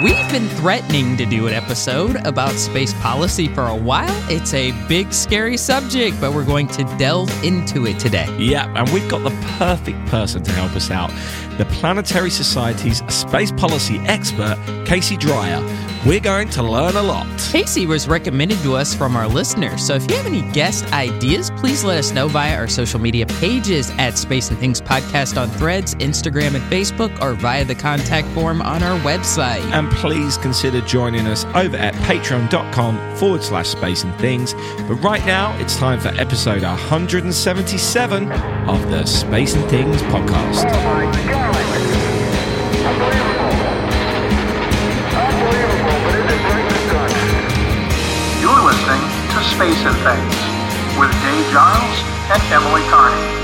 [0.00, 4.08] We've been threatening to do an episode about space policy for a while.
[4.30, 8.26] It's a big, scary subject, but we're going to delve into it today.
[8.38, 11.10] Yeah, and we've got the perfect person to help us out
[11.58, 15.62] the Planetary Society's space policy expert, Casey Dreier.
[16.04, 17.28] We're going to learn a lot.
[17.52, 21.52] Casey was recommended to us from our listeners, so if you have any guest ideas,
[21.52, 25.48] please let us know via our social media pages at Space and Things Podcast on
[25.50, 29.60] Threads, Instagram, and Facebook, or via the contact form on our website.
[29.70, 34.54] And please consider joining us over at patreon.com forward slash space and things.
[34.88, 38.32] But right now, it's time for episode 177
[38.68, 40.64] of the Space and Things podcast.
[40.68, 41.51] Oh
[42.82, 42.90] You're
[48.66, 50.34] listening to Space and Things
[50.98, 53.38] with Dave Giles and Emily Carney.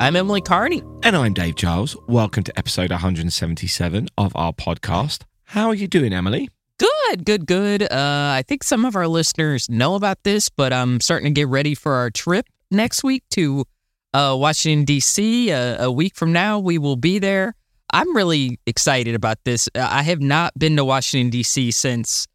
[0.00, 0.82] I'm Emily Carney.
[1.02, 1.96] And I'm Dave Giles.
[2.08, 5.22] Welcome to episode 177 of our podcast.
[5.44, 6.50] How are you doing, Emily?
[6.80, 7.82] Good, good, good.
[7.82, 11.48] Uh, I think some of our listeners know about this, but I'm starting to get
[11.48, 13.66] ready for our trip next week to
[14.14, 15.52] uh, Washington, D.C.
[15.52, 17.54] Uh, a week from now, we will be there.
[17.92, 19.68] I'm really excited about this.
[19.74, 21.70] Uh, I have not been to Washington, D.C.
[21.72, 22.26] since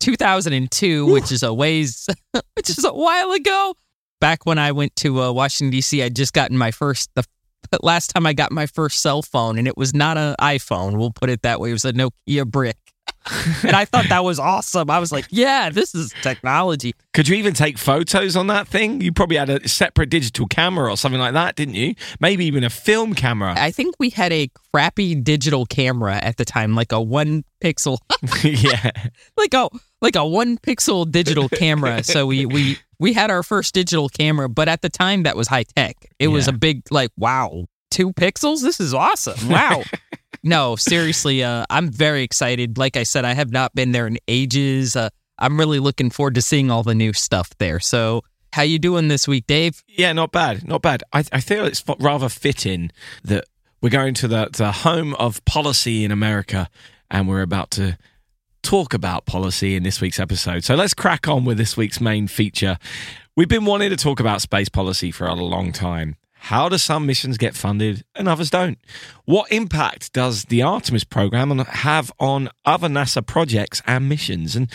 [0.00, 2.08] 2002, which is a ways,
[2.56, 3.76] which is a while ago.
[4.20, 7.24] Back when I went to uh, Washington, D.C., I'd just gotten my first, the
[7.82, 10.98] last time I got my first cell phone, and it was not an iPhone.
[10.98, 11.70] We'll put it that way.
[11.70, 12.78] It was a Nokia brick.
[13.62, 14.90] and I thought that was awesome.
[14.90, 16.94] I was like, yeah, this is technology.
[17.14, 19.00] Could you even take photos on that thing?
[19.00, 21.94] You probably had a separate digital camera or something like that, didn't you?
[22.20, 23.54] Maybe even a film camera.
[23.56, 27.98] I think we had a crappy digital camera at the time, like a one pixel,
[28.44, 28.90] yeah.
[29.36, 29.68] like a
[30.00, 32.02] like a one pixel digital camera.
[32.02, 35.48] So we we we had our first digital camera, but at the time that was
[35.48, 35.96] high tech.
[36.18, 38.62] It was a big like wow, two pixels.
[38.62, 39.48] This is awesome.
[39.48, 39.84] Wow.
[40.42, 42.78] No, seriously, uh, I'm very excited.
[42.78, 44.96] Like I said, I have not been there in ages.
[44.96, 47.80] Uh, I'm really looking forward to seeing all the new stuff there.
[47.80, 48.22] So,
[48.52, 49.82] how you doing this week, Dave?
[49.88, 51.02] Yeah, not bad, not bad.
[51.12, 52.90] I, I feel it's rather fitting
[53.24, 53.44] that
[53.80, 56.68] we're going to the, the home of policy in America
[57.10, 57.96] and we're about to
[58.62, 60.64] talk about policy in this week's episode.
[60.64, 62.78] So let's crack on with this week's main feature.
[63.36, 66.16] We've been wanting to talk about space policy for a long time.
[66.42, 68.76] How do some missions get funded and others don't?
[69.26, 74.56] What impact does the Artemis program have on other NASA projects and missions?
[74.56, 74.68] And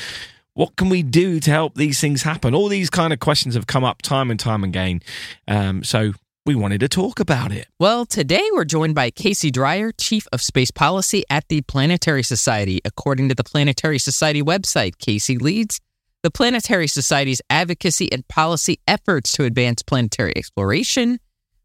[0.54, 2.56] what can we do to help these things happen?
[2.56, 5.02] All these kind of questions have come up time and time again.
[5.46, 6.14] Um, so
[6.46, 7.68] we wanted to talk about it.
[7.82, 12.80] Well, today we're joined by Casey Dreier, Chief of Space Policy at the Planetary Society.
[12.86, 15.82] According to the Planetary Society website, Casey leads
[16.24, 21.20] the Planetary Society's advocacy and policy efforts to advance planetary exploration,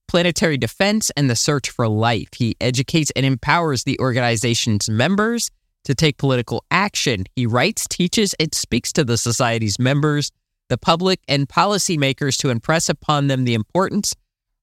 [0.09, 2.29] planetary defense, and the search for life.
[2.37, 5.51] He educates and empowers the organization's members
[5.85, 7.25] to take political action.
[7.35, 10.31] He writes, teaches, and speaks to the Society's members,
[10.69, 14.15] the public, and policymakers to impress upon them the importance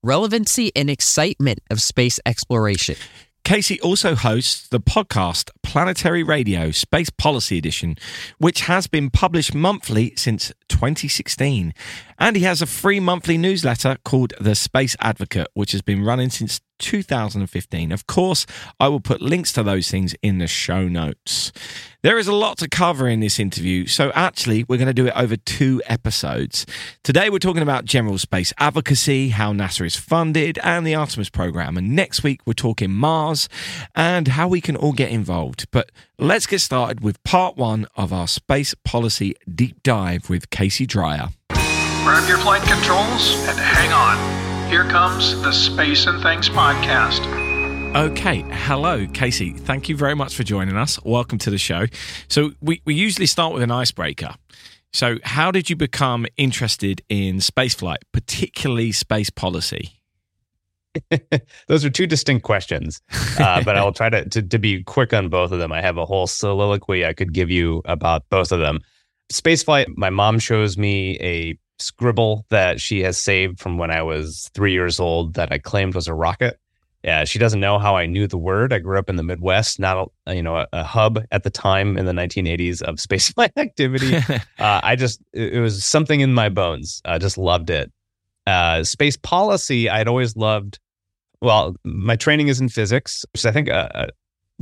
[0.03, 2.95] relevancy and excitement of space exploration.
[3.43, 7.97] Casey also hosts the podcast Planetary Radio Space Policy Edition,
[8.37, 11.73] which has been published monthly since 2016.
[12.17, 16.29] And he has a free monthly newsletter called The Space Advocate, which has been running
[16.29, 17.91] since 2015.
[17.91, 18.45] Of course,
[18.79, 21.51] I will put links to those things in the show notes.
[22.01, 25.07] There is a lot to cover in this interview, so actually, we're going to do
[25.07, 26.65] it over two episodes.
[27.03, 31.77] Today, we're talking about general space advocacy, how NASA is funded, and the Artemis program.
[31.77, 33.49] And next week, we're talking Mars
[33.95, 35.67] and how we can all get involved.
[35.71, 40.85] But let's get started with part one of our space policy deep dive with Casey
[40.85, 41.31] Dreier.
[42.03, 44.69] Grab your flight controls and hang on.
[44.69, 47.25] Here comes the Space and Things podcast.
[47.95, 49.53] Okay, hello, Casey.
[49.53, 51.01] Thank you very much for joining us.
[51.05, 51.85] Welcome to the show.
[52.27, 54.35] So, we, we usually start with an icebreaker.
[54.91, 60.01] So, how did you become interested in spaceflight, particularly space policy?
[61.69, 63.01] Those are two distinct questions,
[63.39, 65.71] uh, but I'll try to, to to be quick on both of them.
[65.71, 68.81] I have a whole soliloquy I could give you about both of them.
[69.31, 69.87] Spaceflight.
[69.95, 74.73] My mom shows me a scribble that she has saved from when I was three
[74.73, 76.59] years old that I claimed was a rocket.
[77.03, 78.73] Yeah, she doesn't know how I knew the word.
[78.73, 81.49] I grew up in the Midwest, not a, you know a, a hub at the
[81.49, 84.17] time in the 1980s of spaceflight activity.
[84.59, 87.01] uh, I just it was something in my bones.
[87.05, 87.91] I just loved it.
[88.45, 90.79] Uh, space policy, I'd always loved.
[91.41, 94.07] Well, my training is in physics, which I think uh, uh,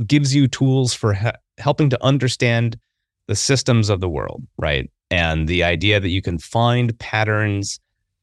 [0.06, 2.78] gives you tools for he- helping to understand
[3.28, 4.90] the systems of the world, right?
[5.10, 7.78] And the idea that you can find patterns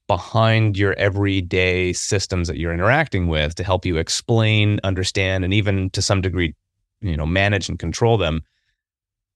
[0.07, 5.89] behind your everyday systems that you're interacting with to help you explain, understand, and even
[5.91, 6.53] to some degree,
[7.01, 8.41] you know, manage and control them.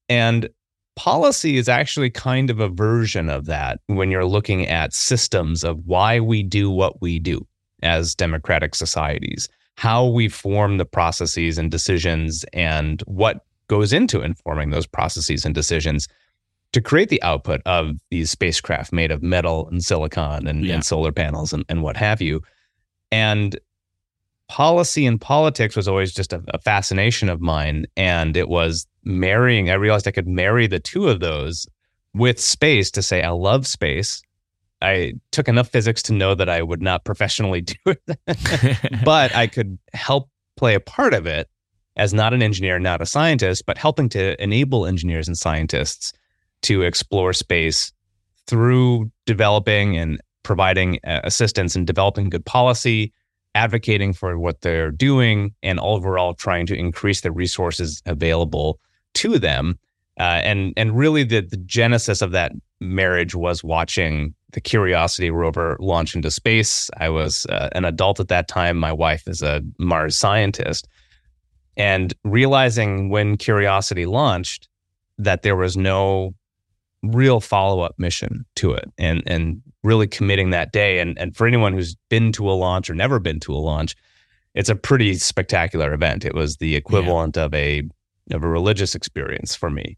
[0.10, 0.50] And
[0.96, 5.80] policy is actually kind of a version of that when you're looking at systems of
[5.86, 7.48] why we do what we do
[7.82, 14.72] as democratic societies, how we form the processes and decisions, and what goes into informing
[14.72, 16.08] those processes and decisions
[16.74, 20.76] to create the output of these spacecraft made of metal and silicon and, yeah.
[20.76, 22.42] and solar panels and, and what have you.
[23.12, 23.58] And
[24.50, 27.86] policy and politics was always just a, a, fascination of mine.
[27.96, 31.68] And it was marrying, I realized I could marry the two of those
[32.14, 34.22] with space to say, I love space.
[34.82, 39.48] I took enough physics to know that I would not professionally do it, but I
[39.48, 41.48] could help play a part of it
[42.00, 46.14] as not an engineer, not a scientist, but helping to enable engineers and scientists
[46.62, 47.92] to explore space
[48.48, 53.12] through developing and providing uh, assistance in developing good policy,
[53.54, 58.80] advocating for what they're doing, and overall trying to increase the resources available
[59.14, 59.78] to them.
[60.18, 65.78] Uh, and and really the, the genesis of that marriage was watching the Curiosity rover
[65.80, 66.90] launch into space.
[66.98, 68.78] I was uh, an adult at that time.
[68.78, 70.88] My wife is a Mars scientist.
[71.80, 74.68] And realizing when Curiosity launched
[75.18, 76.36] that there was no
[77.02, 81.00] real follow up mission to it and and really committing that day.
[81.00, 83.96] And and for anyone who's been to a launch or never been to a launch,
[84.54, 86.26] it's a pretty spectacular event.
[86.26, 87.44] It was the equivalent yeah.
[87.44, 87.84] of a
[88.32, 89.98] of a religious experience for me.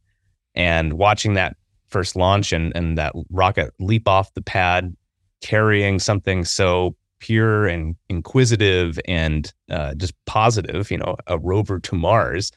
[0.54, 1.58] And watching that
[1.88, 4.96] first launch and and that rocket leap off the pad
[5.42, 11.96] carrying something so pure and inquisitive and uh, just positive, you know, a rover to
[11.96, 12.52] Mars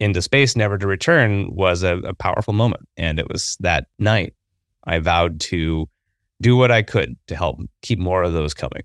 [0.00, 2.88] into space, never to return, was a, a powerful moment.
[2.96, 4.34] And it was that night
[4.84, 5.88] I vowed to
[6.40, 8.82] do what I could to help keep more of those coming.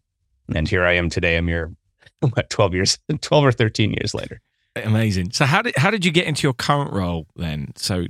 [0.54, 1.74] And here I am today, a mere
[2.20, 4.42] what, 12 years, 12 or 13 years later.
[4.76, 5.32] Amazing.
[5.32, 7.72] So how did how did you get into your current role then?
[7.78, 8.08] So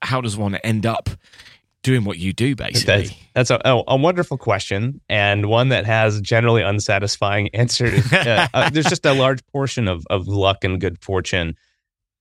[0.00, 1.10] how does one end up
[1.88, 3.14] doing what you do basically?
[3.34, 8.12] That's, that's a, a, wonderful question and one that has generally unsatisfying answers.
[8.12, 11.56] uh, uh, there's just a large portion of of luck and good fortune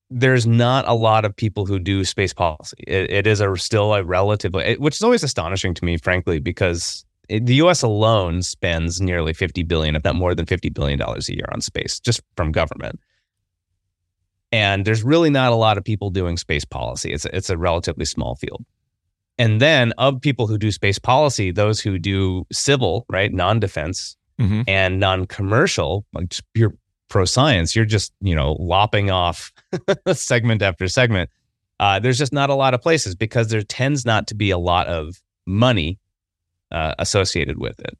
[0.09, 2.77] there's not a lot of people who do space policy.
[2.87, 7.05] it, it is a still a relatively, which is always astonishing to me, frankly, because
[7.27, 7.81] it, the U.S.
[7.81, 11.61] alone spends nearly 50 billion, if not more than 50 billion dollars a year on
[11.61, 12.99] space, just from government.
[14.51, 17.11] And there's really not a lot of people doing space policy.
[17.11, 18.65] It's a, it's a relatively small field.
[19.37, 24.61] And then of people who do space policy, those who do civil, right, non-defense mm-hmm.
[24.67, 26.73] and non-commercial, like just pure
[27.09, 29.51] pro science, you're just, you know, lopping off
[30.13, 31.29] segment after segment.
[31.79, 34.57] Uh, there's just not a lot of places because there tends not to be a
[34.57, 35.99] lot of money
[36.71, 37.97] uh, associated with it.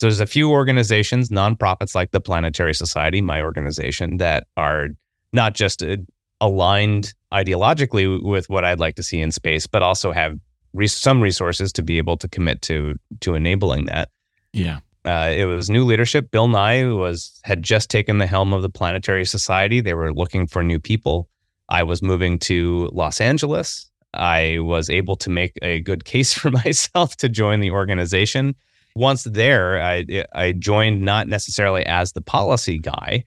[0.00, 4.88] So there's a few organizations, nonprofits like the Planetary Society, my organization, that are
[5.32, 5.96] not just uh,
[6.40, 10.38] aligned ideologically with what I'd like to see in space, but also have
[10.86, 14.08] some resources to be able to commit to to enabling that.
[14.52, 14.80] Yeah.
[15.04, 16.30] Uh, it was new leadership.
[16.30, 19.80] Bill Nye was had just taken the helm of the Planetary Society.
[19.80, 21.28] They were looking for new people.
[21.68, 23.90] I was moving to Los Angeles.
[24.14, 28.54] I was able to make a good case for myself to join the organization.
[28.94, 33.24] Once there, I I joined not necessarily as the policy guy.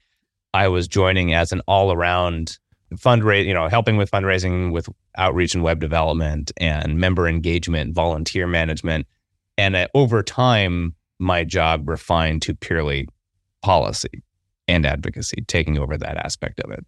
[0.54, 2.58] I was joining as an all around
[2.94, 8.46] fundraise, you know, helping with fundraising, with outreach and web development, and member engagement, volunteer
[8.46, 9.06] management,
[9.58, 13.08] and uh, over time my job refined to purely
[13.62, 14.22] policy
[14.68, 16.84] and advocacy, taking over that aspect of it.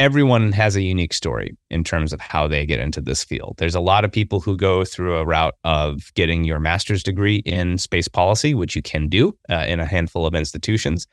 [0.00, 3.54] Everyone has a unique story in terms of how they get into this field.
[3.58, 7.36] There's a lot of people who go through a route of getting your master's degree
[7.36, 11.06] in space policy, which you can do uh, in a handful of institutions.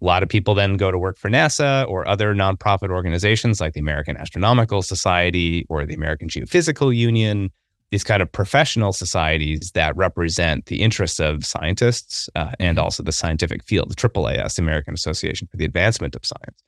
[0.00, 3.74] A lot of people then go to work for NASA or other nonprofit organizations like
[3.74, 7.50] the American Astronomical Society or the American Geophysical Union
[7.90, 12.84] these kind of professional societies that represent the interests of scientists uh, and mm-hmm.
[12.84, 16.62] also the scientific field, the AAAS, the American Association for the Advancement of Science.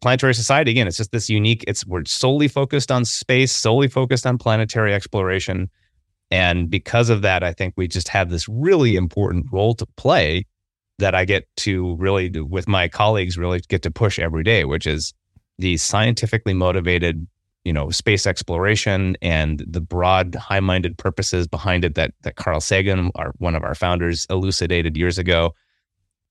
[0.00, 4.26] Planetary Society, again, it's just this unique, it's we're solely focused on space, solely focused
[4.26, 5.68] on planetary exploration.
[6.30, 10.46] And because of that, I think we just have this really important role to play
[10.98, 14.86] that I get to really, with my colleagues, really get to push every day, which
[14.86, 15.14] is
[15.58, 17.26] the scientifically motivated
[17.64, 23.10] you know space exploration and the broad high-minded purposes behind it that that Carl Sagan
[23.14, 25.54] our one of our founders elucidated years ago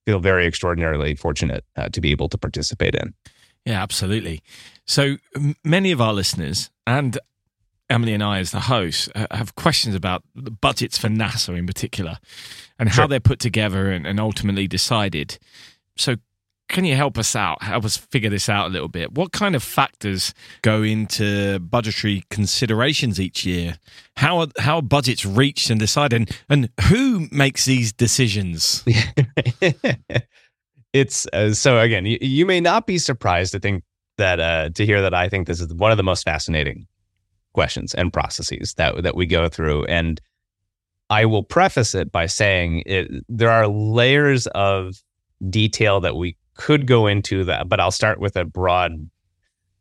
[0.04, 3.14] feel very extraordinarily fortunate uh, to be able to participate in.
[3.64, 4.42] Yeah absolutely.
[4.86, 5.18] So
[5.62, 7.18] many of our listeners and
[7.90, 11.66] Emily and I, as the hosts, uh, have questions about the budgets for NASA in
[11.66, 12.18] particular
[12.78, 13.08] and how Sure.
[13.08, 15.38] they're put together and, and ultimately decided.
[15.96, 16.16] So,
[16.68, 17.62] can you help us out?
[17.62, 19.14] Help us figure this out a little bit.
[19.14, 23.78] What kind of factors go into budgetary considerations each year?
[24.18, 26.20] How are, how are budgets reached and decided?
[26.20, 28.84] And, and who makes these decisions?
[30.92, 33.82] it's uh, so again, you, you may not be surprised to think
[34.18, 36.86] that uh, to hear that I think this is one of the most fascinating
[37.52, 40.20] questions and processes that that we go through, and
[41.10, 45.02] I will preface it by saying it, there are layers of
[45.48, 49.08] detail that we could go into that, but I'll start with a broad.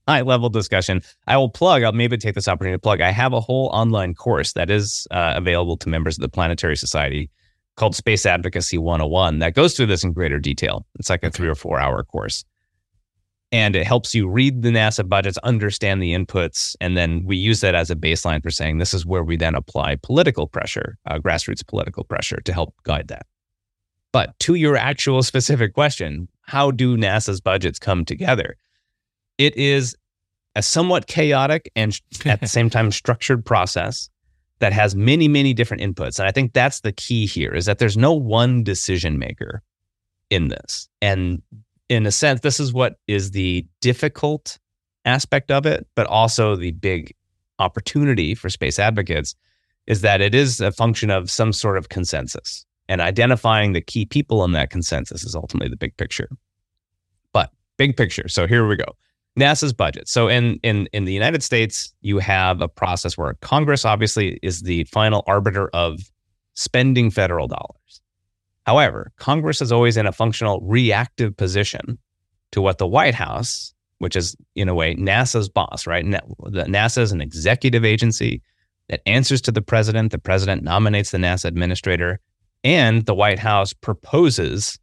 [0.08, 1.02] High level discussion.
[1.28, 3.02] I will plug, I'll maybe take this opportunity to plug.
[3.02, 6.78] I have a whole online course that is uh, available to members of the Planetary
[6.78, 7.30] Society
[7.78, 10.86] called Space Advocacy 101 that goes through this in greater detail.
[11.00, 12.44] It's like a three or four hour course.
[13.52, 17.62] And it helps you read the NASA budgets, understand the inputs, and then we use
[17.62, 21.18] that as a baseline for saying this is where we then apply political pressure, uh,
[21.18, 23.26] grassroots political pressure to help guide that.
[24.12, 28.58] But to your actual specific question, how do NASA's budgets come together?
[29.38, 29.96] It is
[30.56, 34.10] a somewhat chaotic and at the same time structured process
[34.60, 36.20] that has many, many different inputs.
[36.20, 39.62] And I think that's the key here is that there's no one decision maker
[40.30, 40.90] in this.
[41.02, 41.42] And
[41.90, 44.58] in a sense, this is what is the difficult
[45.06, 47.14] aspect of it, but also the big
[47.60, 49.36] opportunity for space advocates
[49.88, 52.66] is that it is a function of some sort of consensus.
[52.90, 56.30] And identifying the key people in that consensus is ultimately the big picture.
[57.34, 58.28] But big picture.
[58.28, 58.96] So here we go.
[59.38, 60.08] NASA's budget.
[60.08, 64.62] So in in in the United States, you have a process where Congress obviously is
[64.62, 66.00] the final arbiter of
[66.56, 68.02] spending federal dollars.
[68.68, 71.98] However, Congress is always in a functional reactive position
[72.52, 76.06] to what the White House, which is in a way NASA's boss, right?
[76.06, 78.42] NASA is an executive agency
[78.90, 80.12] that answers to the president.
[80.12, 82.20] The president nominates the NASA administrator,
[82.66, 84.78] and the White House proposes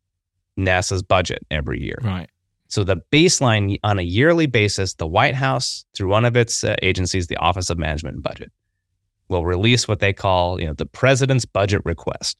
[0.59, 1.99] NASA's budget every year.
[2.03, 2.31] Right.
[2.69, 6.75] So the baseline on a yearly basis, the White House, through one of its uh,
[6.81, 8.50] agencies, the Office of Management and Budget,
[9.29, 12.38] will release what they call, you know, the president's budget request,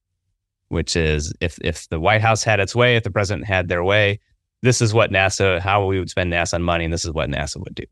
[0.75, 3.83] which is if if the White House had its way, if the president had their
[3.83, 4.21] way,
[4.63, 7.57] this is what NASA, how we would spend NASA money, and this is what NASA
[7.59, 7.85] would do.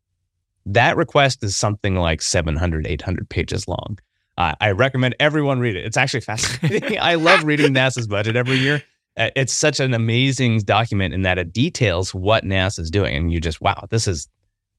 [0.66, 3.98] That request is something like 700, 800 pages long.
[4.38, 5.84] Uh, I recommend everyone read it.
[5.84, 6.98] It's actually fascinating.
[7.00, 8.82] I love reading NASA's budget every year.
[9.16, 13.14] Uh, It's such an amazing document in that it details what NASA is doing.
[13.14, 14.28] And you just, wow, this is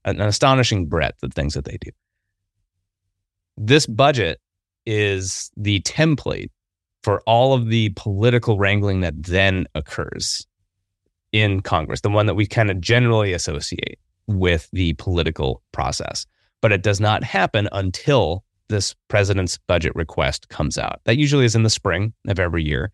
[0.04, 1.90] an astonishing breadth of things that they do.
[3.56, 4.40] This budget
[4.86, 6.50] is the template
[7.04, 10.46] for all of the political wrangling that then occurs
[11.32, 16.26] in Congress, the one that we kind of generally associate with the political process.
[16.62, 21.02] But it does not happen until this president's budget request comes out.
[21.04, 22.90] That usually is in the spring of every year.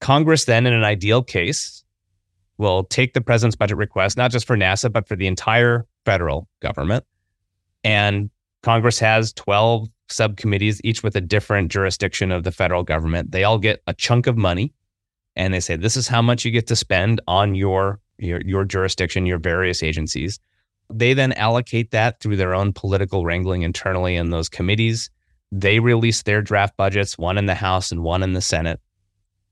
[0.00, 1.84] Congress, then, in an ideal case,
[2.58, 6.48] will take the president's budget request, not just for NASA, but for the entire federal
[6.60, 7.04] government.
[7.84, 8.30] And
[8.62, 13.32] Congress has 12 subcommittees, each with a different jurisdiction of the federal government.
[13.32, 14.72] They all get a chunk of money
[15.36, 18.64] and they say, this is how much you get to spend on your, your, your
[18.64, 20.38] jurisdiction, your various agencies.
[20.92, 25.10] They then allocate that through their own political wrangling internally in those committees.
[25.50, 28.80] They release their draft budgets, one in the House and one in the Senate.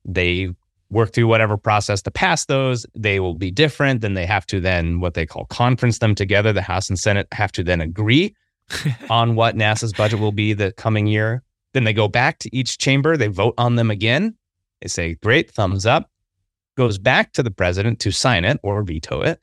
[0.04, 0.50] They
[0.90, 2.84] work through whatever process to pass those.
[2.94, 4.02] They will be different.
[4.02, 6.52] Then they have to then what they call conference them together.
[6.52, 8.36] The House and Senate have to then agree
[9.10, 11.42] on what NASA's budget will be the coming year.
[11.74, 13.16] Then they go back to each chamber.
[13.16, 14.36] They vote on them again.
[14.80, 16.10] They say, great, thumbs up.
[16.76, 19.40] Goes back to the president to sign it or veto it.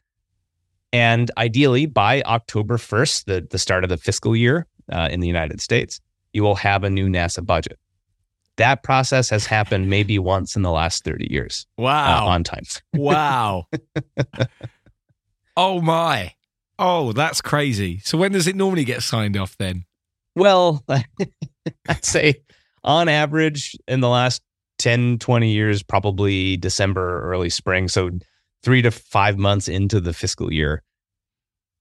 [0.91, 5.27] And ideally, by October 1st, the, the start of the fiscal year uh, in the
[5.27, 6.01] United States,
[6.33, 7.77] you will have a new NASA budget.
[8.57, 12.27] That process has happened maybe once in the last 30 years uh, Wow.
[12.27, 12.63] on time.
[12.93, 13.65] wow.
[15.57, 16.33] oh my.
[16.81, 17.99] Oh, that's crazy.
[17.99, 19.83] So when does it normally get signed off then?
[20.33, 20.83] Well,
[21.89, 22.35] I'd say
[22.85, 24.41] on average in the last
[24.77, 27.89] 10, 20 years, probably December, early spring.
[27.89, 28.09] So
[28.63, 30.81] three to five months into the fiscal year.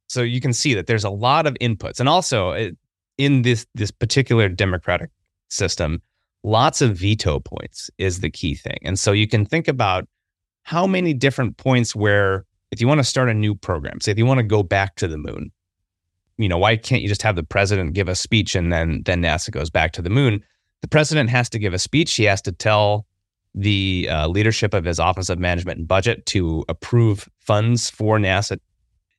[0.09, 2.01] So you can see that there's a lot of inputs.
[2.01, 2.71] And also uh,
[3.19, 5.11] in this, this particular democratic
[5.49, 6.03] system,
[6.43, 8.79] lots of veto points is the key thing.
[8.83, 10.09] And so you can think about
[10.65, 14.19] how many different points where if you want to start a new program, say if
[14.19, 15.51] you want to go back to the moon,
[16.37, 19.23] you know, why can't you just have the president give a speech and then then
[19.23, 20.43] NASA goes back to the moon?
[20.83, 22.15] The president has to give a speech.
[22.15, 23.07] He has to tell
[23.55, 28.59] the uh, leadership of his Office of Management and Budget to approve funds for NASA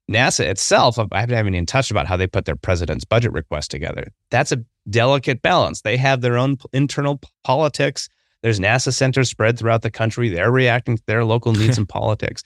[0.10, 4.12] NASA itself, I haven't even touched about how they put their president's budget request together.
[4.32, 5.82] That's a delicate balance.
[5.82, 8.10] They have their own internal politics.
[8.42, 10.30] There's NASA centers spread throughout the country.
[10.30, 12.44] They're reacting to their local needs and politics.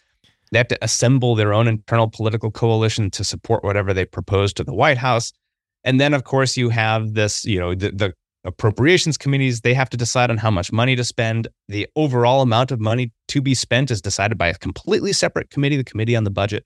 [0.54, 4.64] They have to assemble their own internal political coalition to support whatever they propose to
[4.64, 5.34] the White House.
[5.84, 8.14] And then, of course, you have this, you know, the, the
[8.46, 11.48] appropriations committees, they have to decide on how much money to spend.
[11.70, 15.78] The overall amount of money to be spent is decided by a completely separate committee,
[15.78, 16.66] the committee on the budget.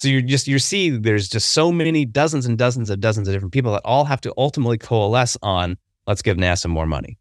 [0.00, 3.34] So you just you see there's just so many dozens and dozens of dozens of
[3.34, 5.76] different people that all have to ultimately coalesce on
[6.06, 7.18] let's give NASA more money.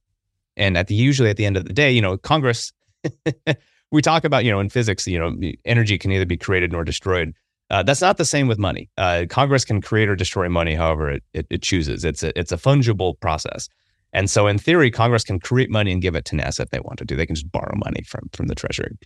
[0.55, 2.71] And at the usually at the end of the day, you know, Congress
[3.91, 6.83] we talk about, you know, in physics, you know, energy can neither be created nor
[6.83, 7.33] destroyed.
[7.69, 8.89] Uh, that's not the same with money.
[8.97, 12.05] Uh, Congress can create or destroy money however it, it, it chooses.
[12.05, 13.67] It's a, it's a fungible process.
[14.13, 16.79] And so, in theory, Congress can create money and give it to NASA if they
[16.79, 17.15] want to do.
[17.15, 18.97] They can just borrow money from, from the Treasury.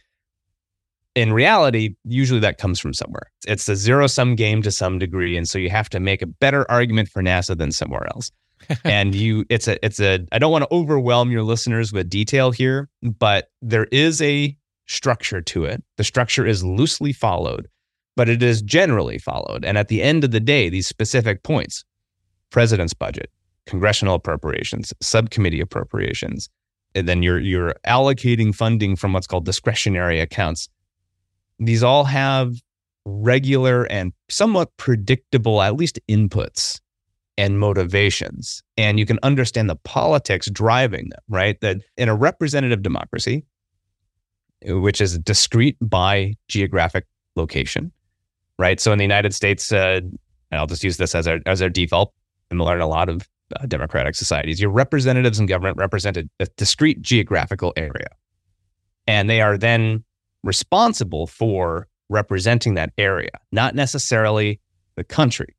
[1.15, 3.31] In reality, usually that comes from somewhere.
[3.47, 5.35] It's a zero sum game to some degree.
[5.37, 8.31] And so, you have to make a better argument for NASA than somewhere else.
[8.85, 12.51] and you, it's a, it's a, I don't want to overwhelm your listeners with detail
[12.51, 14.55] here, but there is a
[14.91, 15.83] structure to it.
[15.97, 17.67] The structure is loosely followed
[18.15, 19.65] but it is generally followed.
[19.65, 21.83] And at the end of the day, these specific points
[22.49, 23.31] president's budget,
[23.65, 26.49] congressional appropriations, subcommittee appropriations,
[26.93, 30.67] and then you're, you're allocating funding from what's called discretionary accounts.
[31.59, 32.55] These all have
[33.05, 36.81] regular and somewhat predictable, at least inputs
[37.37, 38.61] and motivations.
[38.75, 41.59] And you can understand the politics driving them, right?
[41.61, 43.45] That in a representative democracy,
[44.65, 47.91] which is discrete by geographic location,
[48.59, 48.79] right?
[48.79, 50.01] So in the United States, uh,
[50.51, 52.13] I'll just use this as our as our default,
[52.49, 53.27] and we'll learn a lot of
[53.59, 54.59] uh, democratic societies.
[54.59, 56.27] Your representatives in government represent a
[56.57, 58.09] discrete geographical area,
[59.07, 60.03] and they are then
[60.43, 64.59] responsible for representing that area, not necessarily
[64.95, 65.55] the country.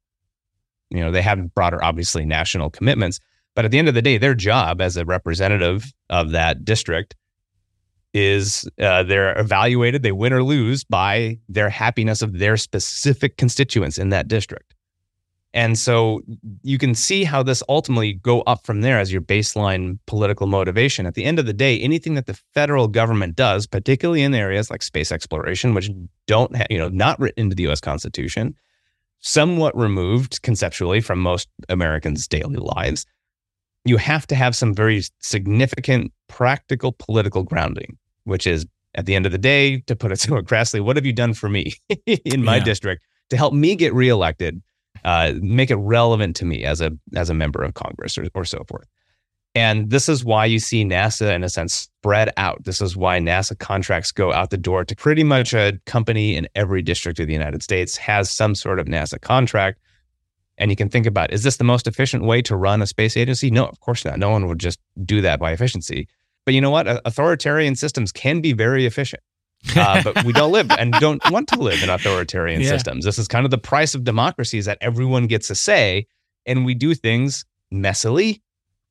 [0.91, 3.19] You know, they have broader, obviously, national commitments,
[3.55, 7.15] but at the end of the day, their job as a representative of that district
[8.15, 13.99] is uh, they're evaluated, they win or lose by their happiness of their specific constituents
[13.99, 14.75] in that district.
[15.55, 16.23] And so
[16.63, 21.05] you can see how this ultimately go up from there as your baseline political motivation.
[21.05, 24.71] At the end of the day, anything that the federal government does, particularly in areas
[24.71, 25.91] like space exploration, which
[26.27, 28.55] don't have, you know, not written into the US Constitution,
[29.21, 33.05] somewhat removed conceptually from most Americans' daily lives,
[33.85, 39.27] you have to have some very significant practical political grounding which is at the end
[39.27, 41.73] of the day, to put it somewhat crassly, what have you done for me
[42.07, 42.65] in my yeah.
[42.65, 44.63] district to help me get reelected,
[45.05, 48.45] uh, make it relevant to me as a as a member of Congress or, or
[48.45, 48.87] so forth.
[49.55, 52.65] And this is why you see NASA, in a sense, spread out.
[52.65, 56.49] This is why NASA contracts go out the door to pretty much a company in
[56.55, 59.79] every district of the United States has some sort of NASA contract.
[60.57, 63.17] And you can think about is this the most efficient way to run a space
[63.17, 63.51] agency?
[63.51, 64.19] No, of course not.
[64.19, 66.09] No one would just do that by efficiency.
[66.45, 66.87] But you know what?
[67.07, 69.23] Authoritarian systems can be very efficient.
[69.77, 72.69] uh, but we don't live and don't want to live in authoritarian yeah.
[72.69, 73.05] systems.
[73.05, 76.07] This is kind of the price of democracy is that everyone gets a say
[76.47, 78.41] and we do things messily,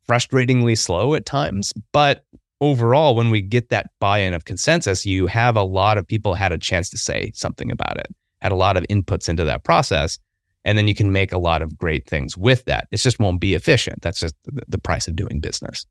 [0.07, 1.73] frustratingly slow at times.
[1.91, 2.23] But
[2.61, 6.53] overall, when we get that buy-in of consensus, you have a lot of people had
[6.53, 8.07] a chance to say something about it,
[8.41, 10.19] had a lot of inputs into that process.
[10.63, 12.87] And then you can make a lot of great things with that.
[12.91, 14.01] It just won't be efficient.
[14.03, 15.87] That's just the price of doing business.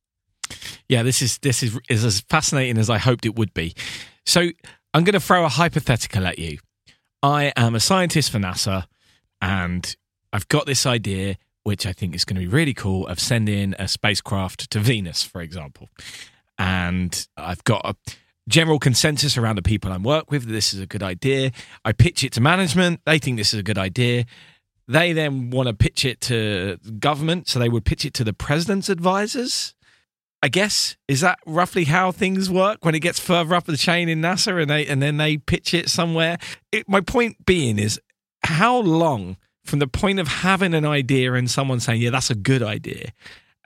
[0.88, 3.74] Yeah, this is this is, is as fascinating as I hoped it would be.
[4.26, 4.50] So
[4.92, 6.58] I'm going to throw a hypothetical at you.
[7.22, 8.86] I am a scientist for NASA,
[9.40, 9.94] and
[10.32, 13.74] I've got this idea, which I think is going to be really cool, of sending
[13.78, 15.88] a spacecraft to Venus, for example.
[16.58, 17.94] And I've got a
[18.48, 21.52] general consensus around the people I work with that this is a good idea.
[21.84, 24.24] I pitch it to management; they think this is a good idea.
[24.88, 28.32] They then want to pitch it to government, so they would pitch it to the
[28.32, 29.74] president's advisors
[30.42, 34.08] I guess is that roughly how things work when it gets further up the chain
[34.08, 36.38] in NASA and they and then they pitch it somewhere.
[36.72, 38.00] It, my point being is
[38.42, 42.34] how long from the point of having an idea and someone saying, "Yeah, that's a
[42.34, 43.12] good idea,"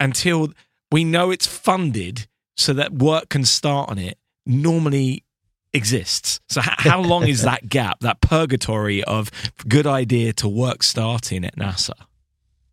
[0.01, 0.53] until
[0.91, 5.25] we know it's funded so that work can start on it normally
[5.73, 6.41] exists.
[6.49, 9.31] So how long is that gap, that purgatory of
[9.69, 11.95] good idea to work starting at NASA?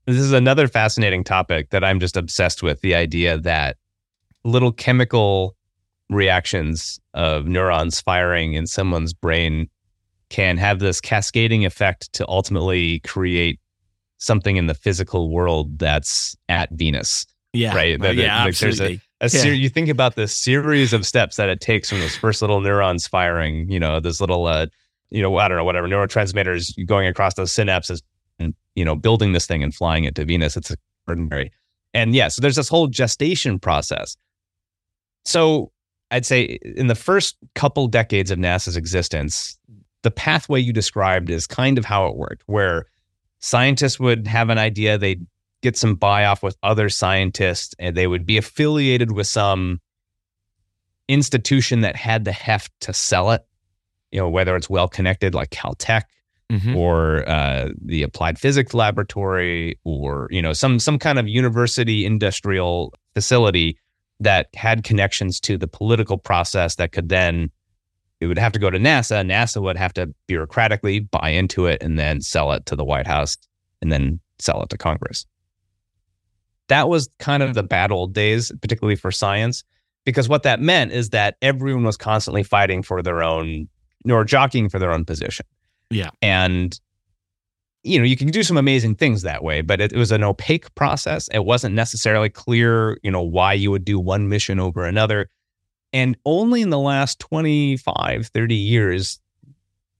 [0.06, 3.78] This is another fascinating topic that I'm just obsessed with the idea that
[4.44, 5.56] little chemical
[6.10, 9.70] reactions of neurons firing in someone's brain
[10.30, 13.60] can have this cascading effect to ultimately create
[14.18, 17.26] something in the physical world that's at Venus.
[17.54, 17.76] Yeah.
[17.76, 18.00] Right.
[18.00, 19.02] That, yeah, like absolutely.
[19.20, 19.44] There's a, a yeah.
[19.44, 22.62] ser- you think about the series of steps that it takes from those first little
[22.62, 24.68] neurons firing, you know, those little uh,
[25.12, 28.02] you know, I don't know, whatever neurotransmitters going across those synapses
[28.40, 30.58] and, you know, building this thing and flying it to Venus.
[30.58, 31.52] It's extraordinary.
[31.94, 34.16] And yeah, so there's this whole gestation process.
[35.26, 35.72] So
[36.10, 39.58] I'd say in the first couple decades of NASA's existence,
[40.04, 42.86] the pathway you described is kind of how it worked, where
[43.40, 45.26] scientists would have an idea, they'd
[45.62, 49.80] get some buy off with other scientists, and they would be affiliated with some
[51.08, 53.42] institution that had the heft to sell it.
[54.12, 56.04] You know, whether it's well connected like Caltech
[56.52, 56.76] Mhm.
[56.76, 62.94] or uh, the Applied Physics Laboratory, or you know, some some kind of university industrial
[63.14, 63.78] facility
[64.22, 67.52] that had connections to the political process that could then
[68.20, 69.26] it would have to go to NASA.
[69.26, 73.08] NASA would have to bureaucratically buy into it and then sell it to the White
[73.08, 73.36] House
[73.82, 75.26] and then sell it to Congress.
[76.68, 79.64] That was kind of the bad old days, particularly for science,
[80.06, 83.68] because what that meant is that everyone was constantly fighting for their own
[84.08, 85.46] or jockeying for their own position.
[85.90, 86.12] Yeah.
[86.22, 86.80] And
[87.84, 90.24] you know, you can do some amazing things that way, but it, it was an
[90.24, 91.28] opaque process.
[91.30, 95.30] It wasn't necessarily clear, you know, why you would do one mission over another.
[95.94, 99.20] And only in the last 25, 30 years,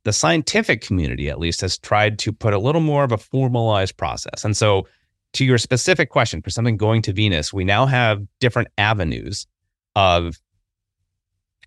[0.04, 3.98] the scientific community, at least, has tried to put a little more of a formalized
[3.98, 4.46] process.
[4.46, 4.88] And so,
[5.34, 9.48] to your specific question, for something going to Venus, we now have different avenues
[9.96, 10.38] of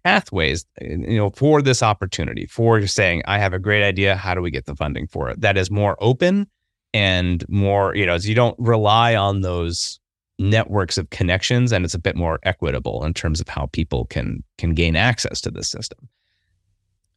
[0.05, 4.17] pathways, you know, for this opportunity, for saying, I have a great idea.
[4.17, 5.41] How do we get the funding for it?
[5.41, 6.47] That is more open
[6.93, 9.99] and more, you know, as you don't rely on those
[10.39, 14.43] networks of connections and it's a bit more equitable in terms of how people can
[14.59, 16.09] can gain access to this system.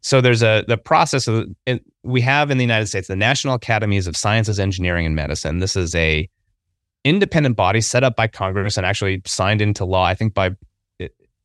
[0.02, 1.48] So there's a the process of
[2.04, 5.60] we have in the United States the National Academies of Sciences, Engineering, and Medicine.
[5.60, 6.30] This is a
[7.04, 10.06] independent body set up by Congress and actually signed into law.
[10.06, 10.52] I think by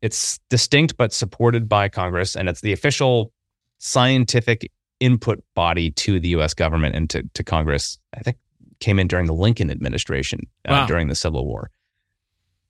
[0.02, 3.32] it's distinct but supported by Congress, and it's the official
[3.78, 6.54] scientific input body to the U.S.
[6.54, 7.98] government and to to Congress.
[8.14, 8.36] I think
[8.80, 10.86] came in during the Lincoln administration uh, Wow.
[10.86, 11.70] during the Civil War.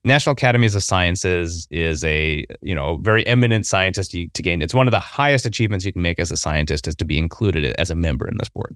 [0.05, 4.61] National Academies of Sciences is a you know very eminent scientist to to gain.
[4.61, 7.17] It's one of the highest achievements you can make as a scientist is to be
[7.17, 8.75] included as a member in this board.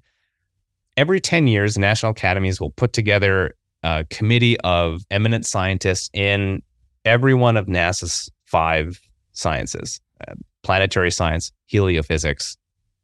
[0.95, 6.63] Every ten years, national academies will put together a committee of eminent scientists in
[7.05, 8.99] every one of NASA's five
[9.33, 10.33] sciences: uh,
[10.63, 12.57] planetary science, heliophysics,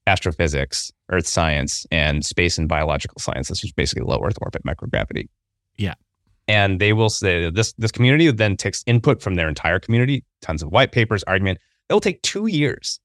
[0.07, 5.27] astrophysics, earth science, and space and biological sciences, which is basically low Earth orbit microgravity.
[5.77, 5.93] Yeah.
[6.47, 10.61] And they will say this this community then takes input from their entire community, tons
[10.61, 11.59] of white papers, argument.
[11.89, 12.99] It'll take two years.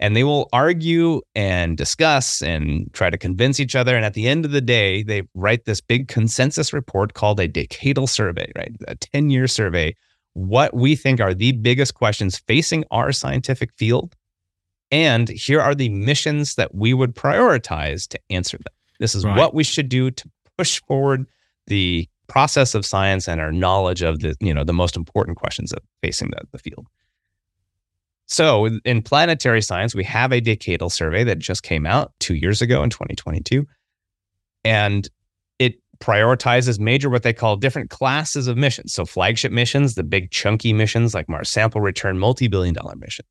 [0.00, 3.94] And they will argue and discuss and try to convince each other.
[3.94, 7.48] And at the end of the day, they write this big consensus report called a
[7.48, 8.74] decadal survey, right?
[8.88, 9.94] A 10 year survey.
[10.34, 14.14] What we think are the biggest questions facing our scientific field
[14.90, 18.72] and here are the missions that we would prioritize to answer them.
[19.00, 19.36] This is Right.
[19.36, 21.26] what we should do to push forward
[21.66, 25.72] the process of science and our knowledge of the, you know, the most important questions
[25.72, 26.86] of facing the, the field.
[28.26, 32.62] So in planetary science, we have a decadal survey that just came out two years
[32.62, 33.66] ago in 2022.
[34.64, 35.08] And
[35.98, 38.92] prioritizes major what they call different classes of missions.
[38.92, 43.28] So flagship missions, the big chunky missions like Mars sample return, multi-billion dollar missions.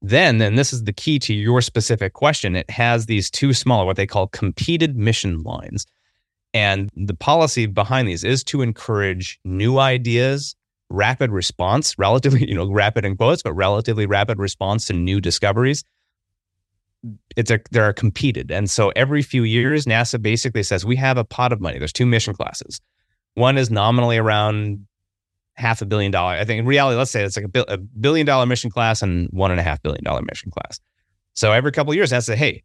[0.00, 3.84] Then, and this is the key to your specific question, it has these two smaller,
[3.84, 5.86] what they call competed mission lines.
[6.54, 10.54] And the policy behind these is to encourage new ideas,
[10.88, 15.82] rapid response, relatively, you know, rapid in quotes, but relatively rapid response to new discoveries.
[17.36, 18.50] It's a they're competed.
[18.50, 21.78] And so every few years, NASA basically says we have a pot of money.
[21.78, 22.80] There's two mission classes.
[23.34, 24.86] One is nominally around
[25.54, 26.34] half a billion dollar.
[26.34, 29.02] I think in reality, let's say it's like a, bil- a billion dollar mission class
[29.02, 30.80] and one and a half billion dollar mission class.
[31.34, 32.62] So every couple of years, NASA say, hey,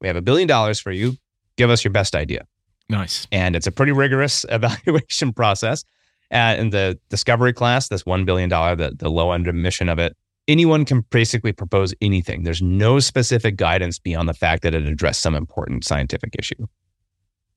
[0.00, 1.16] we have a billion dollars for you.
[1.56, 2.46] Give us your best idea
[2.88, 3.26] Nice.
[3.32, 5.84] and it's a pretty rigorous evaluation process.
[6.32, 9.98] Uh, in the discovery class, this one billion dollar, the the low end mission of
[9.98, 10.16] it,
[10.48, 12.42] anyone can basically propose anything.
[12.42, 16.66] There's no specific guidance beyond the fact that it addressed some important scientific issue.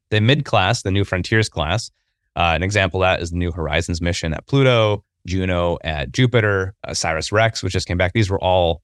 [0.09, 1.91] The mid class, the New Frontiers class,
[2.35, 6.75] uh, an example of that is the New Horizons mission at Pluto, Juno at Jupiter,
[6.83, 8.13] Osiris Rex, which just came back.
[8.13, 8.81] These were all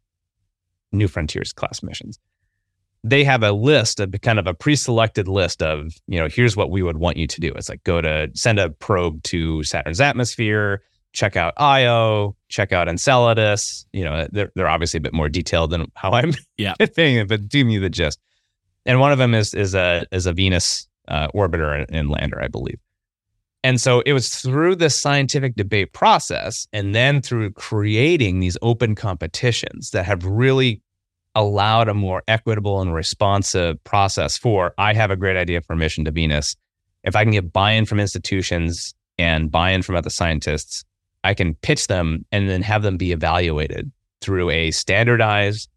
[0.92, 2.20] New Frontiers class missions
[3.04, 6.72] they have a list of kind of a pre-selected list of you know here's what
[6.72, 10.02] we would want you to do it's like go to send a probe to saturn's
[10.02, 10.82] atmosphere
[11.14, 15.70] check out io check out enceladus you know they're, they're obviously a bit more detailed
[15.72, 16.74] than how i'm Yeah.
[16.94, 18.20] saying it but do me the gist
[18.86, 22.42] and one of them is is a is a venus uh, orbiter and, and lander
[22.42, 22.80] i believe
[23.64, 28.94] and so it was through this scientific debate process and then through creating these open
[28.96, 30.82] competitions that have really
[31.36, 35.78] allowed a more equitable and responsive process for I have a great idea for a
[35.78, 36.56] mission to Venus.
[37.04, 40.84] If I can get buy-in from institutions and buy-in from other scientists,
[41.24, 45.70] I can pitch them and then have them be evaluated through a standardized,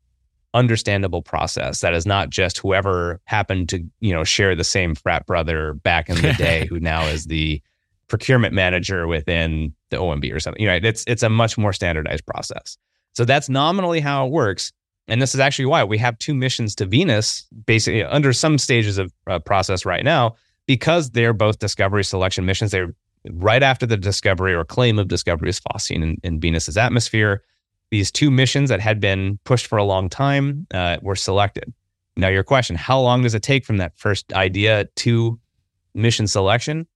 [0.54, 5.26] understandable process that is not just whoever happened to, you know, share the same frat
[5.26, 7.62] brother back in the day who now is the
[8.08, 10.62] procurement manager within the OMB or something.
[10.62, 12.78] You know, it's it's a much more standardized process.
[13.14, 14.72] So that's nominally how it works.
[15.08, 18.98] And this is actually why we have two missions to Venus, basically under some stages
[18.98, 20.34] of uh, process right now,
[20.66, 22.72] because they're both discovery selection missions.
[22.72, 22.94] They're
[23.32, 27.42] right after the discovery or claim of discovery of phosphine in, in Venus's atmosphere.
[27.90, 31.72] These two missions that had been pushed for a long time uh, were selected.
[32.16, 35.38] Now, your question: How long does it take from that first idea to
[35.94, 36.86] mission selection?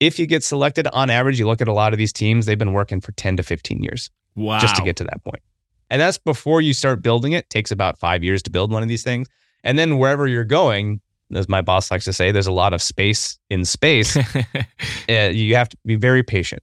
[0.00, 2.58] If you get selected, on average, you look at a lot of these teams; they've
[2.58, 4.58] been working for ten to fifteen years Wow.
[4.58, 5.42] just to get to that point.
[5.90, 7.50] And that's before you start building it.
[7.50, 9.28] takes about five years to build one of these things.
[9.64, 11.00] And then wherever you're going,
[11.34, 14.16] as my boss likes to say, there's a lot of space in space.
[15.08, 16.62] uh, you have to be very patient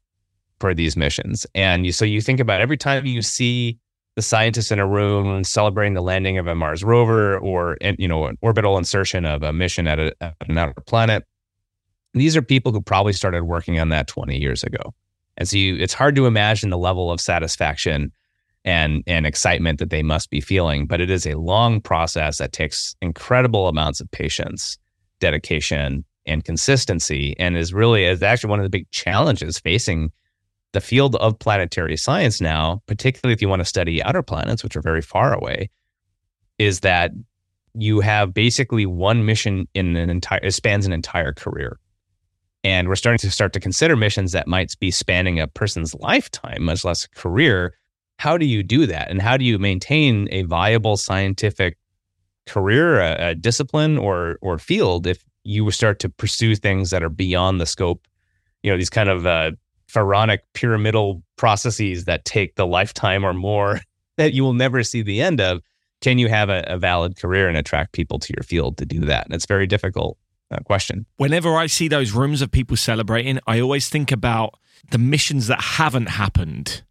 [0.59, 1.45] for these missions.
[1.55, 3.79] And you, so you think about every time you see
[4.15, 8.25] the scientists in a room celebrating the landing of a Mars rover or you know
[8.25, 11.23] an orbital insertion of a mission at, a, at an outer planet.
[12.13, 14.95] These are people who probably started working on that 20 years ago.
[15.37, 18.11] And so you, it's hard to imagine the level of satisfaction
[18.67, 20.85] and and excitement that they must be feeling.
[20.85, 24.77] But it is a long process that takes incredible amounts of patience,
[25.21, 30.11] dedication, and consistency, and is really is actually one of the big challenges facing
[30.73, 34.75] the field of planetary science now, particularly if you want to study outer planets, which
[34.75, 35.69] are very far away,
[36.59, 37.11] is that
[37.73, 41.79] you have basically one mission in an entire it spans an entire career.
[42.65, 46.63] And we're starting to start to consider missions that might be spanning a person's lifetime,
[46.63, 47.73] much less a career.
[48.17, 49.09] How do you do that?
[49.09, 51.77] And how do you maintain a viable scientific
[52.45, 57.09] career, a, a discipline, or or field if you start to pursue things that are
[57.09, 58.07] beyond the scope?
[58.63, 59.51] You know, these kind of uh,
[59.87, 63.79] pharaonic pyramidal processes that take the lifetime or more
[64.17, 65.61] that you will never see the end of.
[66.01, 68.99] Can you have a, a valid career and attract people to your field to do
[69.01, 69.25] that?
[69.25, 70.17] And it's very difficult
[70.51, 71.05] uh, question.
[71.17, 74.59] Whenever I see those rooms of people celebrating, I always think about
[74.91, 76.83] the missions that haven't happened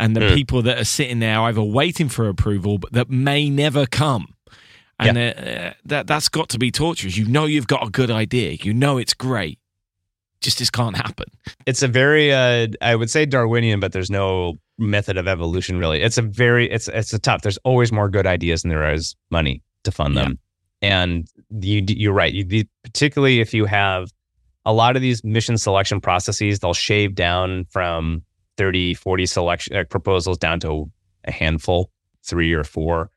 [0.00, 0.34] and the Mm.
[0.34, 4.34] people that are sitting there either waiting for approval but that may never come.
[4.98, 7.16] And uh, that that's got to be torturous.
[7.16, 8.58] You know you've got a good idea.
[8.62, 9.58] You know it's great.
[10.42, 11.26] Just this can't happen.
[11.66, 16.00] It's a very, uh, I would say Darwinian, but there's no method of evolution really.
[16.02, 17.42] It's a very, it's it's a tough.
[17.42, 20.38] There's always more good ideas than there is money to fund them.
[20.82, 21.26] And
[21.62, 22.32] you, you're right.
[22.32, 24.10] You, particularly if you have
[24.66, 28.22] a lot of these mission selection processes, they'll shave down from
[28.60, 30.90] 30, 40 selection uh, proposals down to
[31.24, 31.90] a handful,
[32.22, 33.10] three or four.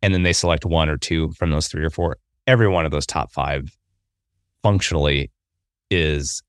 [0.00, 2.16] And then they select one or two from those three or four.
[2.46, 3.76] Every one of those top five
[4.62, 5.30] functionally
[5.90, 6.42] is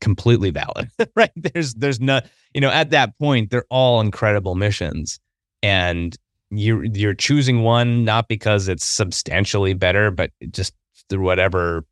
[0.00, 1.32] completely valid, right?
[1.34, 5.18] There's, there's not, you know, at that point, they're all incredible missions.
[5.60, 6.16] And
[6.52, 10.72] you're, you're choosing one not because it's substantially better, but just
[11.08, 11.84] through whatever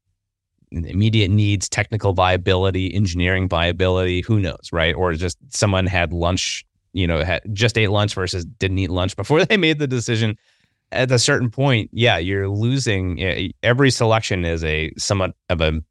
[0.70, 4.94] immediate needs, technical viability, engineering viability, who knows, right?
[4.94, 9.16] Or just someone had lunch, you know, had just ate lunch versus didn't eat lunch
[9.22, 10.36] before they made the decision.
[10.90, 13.20] At a certain point, yeah, you're losing.
[13.20, 15.82] eh, Every selection is a somewhat of a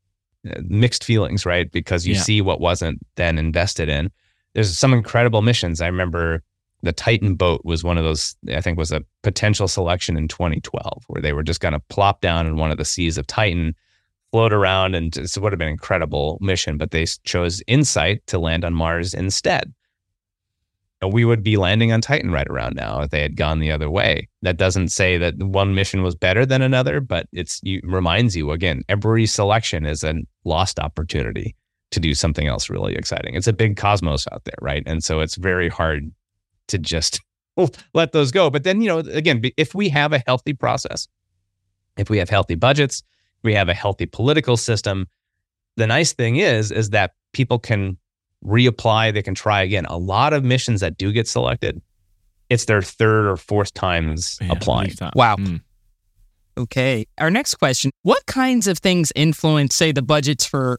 [0.50, 1.72] uh, mixed feelings, right?
[1.72, 2.22] Because you Yeah.
[2.22, 4.12] see what wasn't then invested in.
[4.54, 5.82] There's some incredible missions.
[5.82, 6.42] I remember
[6.82, 8.36] the Titan boat was one of those.
[8.56, 12.22] I think was a potential selection in 2012, where they were just going to plop
[12.22, 13.76] down in one of the seas of Titan
[14.38, 18.38] float around and it would have been an incredible mission, but they chose Insight to
[18.38, 19.74] land on Mars instead.
[21.04, 23.90] We would be landing on Titan right around now if they had gone the other
[23.90, 24.30] way.
[24.44, 28.52] That doesn't say that one mission was better than another, but it's you reminds you
[28.52, 31.56] again, every selection is a lost opportunity
[31.90, 33.34] to do something else really exciting.
[33.34, 34.84] It's a big cosmos out there, right?
[34.86, 36.12] And so it's very hard
[36.68, 37.22] to just
[37.96, 38.52] let those go.
[38.52, 41.08] But then, you know, again, if we have a healthy process,
[41.98, 43.02] if we have healthy budgets,
[43.44, 45.08] we have a healthy political system.
[45.78, 47.98] The nice thing is, is that people can
[48.46, 49.86] reapply, they can try again.
[49.86, 51.82] A lot of missions that do get selected,
[52.50, 54.90] it's their third or fourth times Yeah, applying.
[54.98, 55.12] believe.
[55.16, 55.36] Wow.
[55.38, 55.62] Mm.
[56.58, 57.06] Okay.
[57.20, 60.78] Our next question What kinds of things influence, say, the budgets for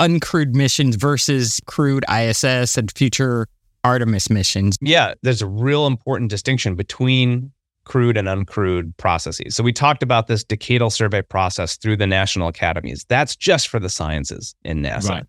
[0.00, 3.46] uncrewed missions versus crewed ISS and future
[3.84, 4.78] Artemis missions?
[4.80, 7.52] Yeah, there's a real important distinction between
[7.84, 9.56] crewed and uncrewed processes.
[9.56, 13.04] So we talked about this decadal survey process through the national academies.
[13.08, 15.10] That's just for the sciences in NASA.
[15.10, 15.26] Right.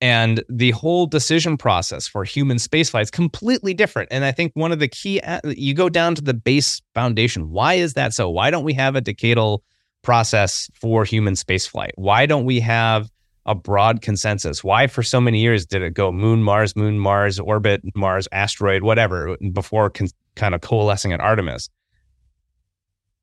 [0.00, 4.08] And the whole decision process for human spaceflight is completely different.
[4.12, 7.50] And I think one of the key, uh, you go down to the base foundation.
[7.50, 8.28] Why is that so?
[8.28, 9.60] Why don't we have a decadal
[10.02, 11.92] process for human spaceflight?
[11.94, 13.10] Why don't we have
[13.46, 14.62] a broad consensus?
[14.62, 18.82] Why, for so many years, did it go moon, Mars, moon, Mars, orbit, Mars, asteroid,
[18.82, 21.68] whatever, before con- kind of coalescing at Artemis?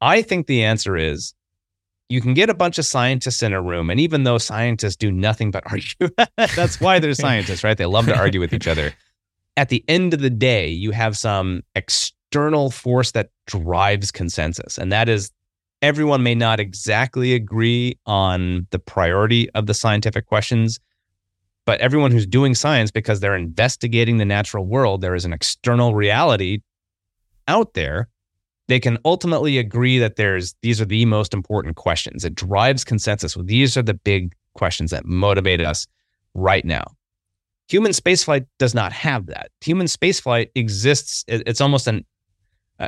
[0.01, 1.33] I think the answer is
[2.09, 5.11] you can get a bunch of scientists in a room, and even though scientists do
[5.11, 6.09] nothing but argue,
[6.55, 7.77] that's why they're scientists, right?
[7.77, 8.93] They love to argue with each other.
[9.55, 14.91] At the end of the day, you have some external force that drives consensus, and
[14.91, 15.31] that is
[15.81, 20.79] everyone may not exactly agree on the priority of the scientific questions,
[21.65, 25.95] but everyone who's doing science because they're investigating the natural world, there is an external
[25.95, 26.59] reality
[27.47, 28.09] out there.
[28.67, 32.23] They can ultimately agree that there's these are the most important questions.
[32.23, 33.35] It drives consensus.
[33.35, 35.85] Well, these are the big questions that motivate us
[36.33, 36.85] right now.
[37.67, 39.51] Human spaceflight does not have that.
[39.61, 41.25] Human spaceflight exists.
[41.27, 42.05] It's almost an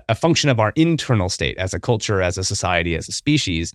[0.10, 3.74] a function of our internal state as a culture, as a society, as a species.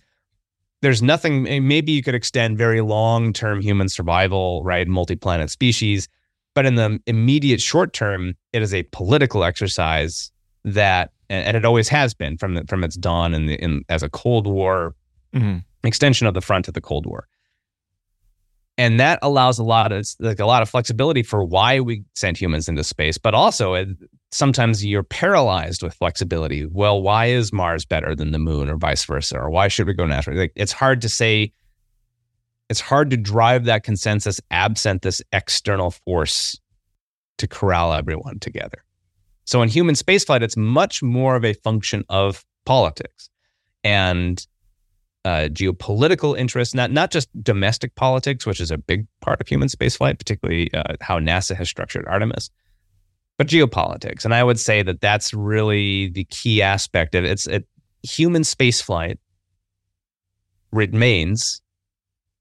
[0.81, 4.87] There's nothing, maybe you could extend very long term human survival, right?
[4.87, 6.07] Multi planet species.
[6.53, 10.31] But in the immediate short term, it is a political exercise
[10.63, 14.03] that, and it always has been from the, from its dawn in, the, in as
[14.03, 14.95] a Cold War
[15.33, 15.59] mm-hmm.
[15.83, 17.27] extension of the front of the Cold War.
[18.77, 22.37] And that allows a lot of like a lot of flexibility for why we send
[22.37, 23.89] humans into space but also it,
[24.31, 26.65] sometimes you're paralyzed with flexibility.
[26.65, 29.37] Well why is mars better than the moon or vice versa?
[29.37, 31.53] Or why should we go natural like it's hard to say
[32.69, 36.59] it's hard to drive that consensus absent this external force
[37.37, 38.83] to corral everyone together
[39.51, 43.29] so in human spaceflight it's much more of a function of politics
[43.83, 44.47] and
[45.23, 49.67] uh, geopolitical interests, not not just domestic politics, which is a big part of human
[49.67, 52.49] spaceflight, particularly uh, how NASA has structured Artemis,
[53.37, 54.25] but geopolitics.
[54.25, 57.31] And I would say that that's really the key aspect of it.
[57.31, 57.67] It's it,
[58.03, 59.17] human spaceflight
[60.71, 61.61] remains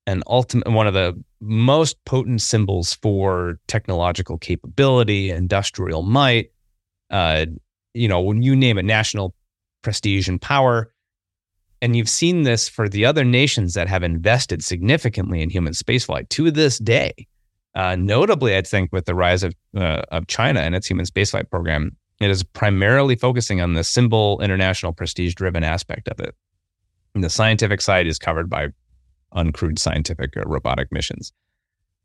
[0.06, 6.50] an ultimate one of the most potent symbols for technological capability, industrial might.
[7.10, 7.46] Uh,
[7.94, 9.34] you know, when you name it, national
[9.82, 10.92] prestige and power
[11.82, 16.28] and you've seen this for the other nations that have invested significantly in human spaceflight
[16.30, 17.12] to this day.
[17.74, 21.50] Uh, notably, I think with the rise of uh, of China and its human spaceflight
[21.50, 26.34] program, it is primarily focusing on the symbol international prestige driven aspect of it.
[27.14, 28.68] And the scientific side is covered by
[29.34, 31.32] uncrewed scientific robotic missions.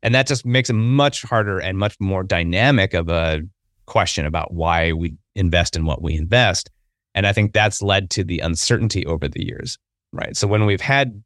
[0.02, 3.42] And that just makes it much harder and much more dynamic of a
[3.86, 6.70] question about why we invest in what we invest.
[7.14, 9.78] And I think that's led to the uncertainty over the years,
[10.12, 10.36] right?
[10.36, 11.22] So when we've had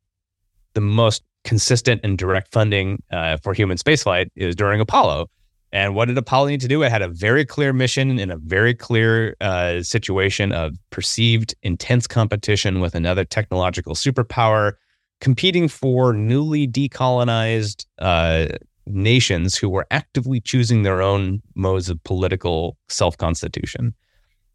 [0.75, 5.29] the most consistent and direct funding uh, for human spaceflight is during Apollo.
[5.73, 6.83] And what did Apollo need to do?
[6.83, 12.07] It had a very clear mission in a very clear uh, situation of perceived intense
[12.07, 14.73] competition with another technological superpower,
[15.21, 18.49] competing for newly decolonized uh,
[18.87, 23.95] nations who were actively choosing their own modes of political self constitution.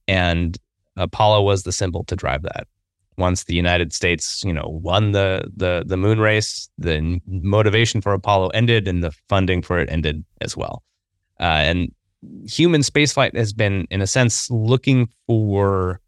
[0.07, 0.57] And
[0.97, 2.67] Apollo was the symbol to drive that.
[3.17, 8.13] Once the United States, you know, won the the the moon race, the motivation for
[8.13, 10.83] Apollo ended, and the funding for it ended as well.
[11.39, 11.91] Uh, and
[12.45, 16.01] human spaceflight has been, in a sense, looking for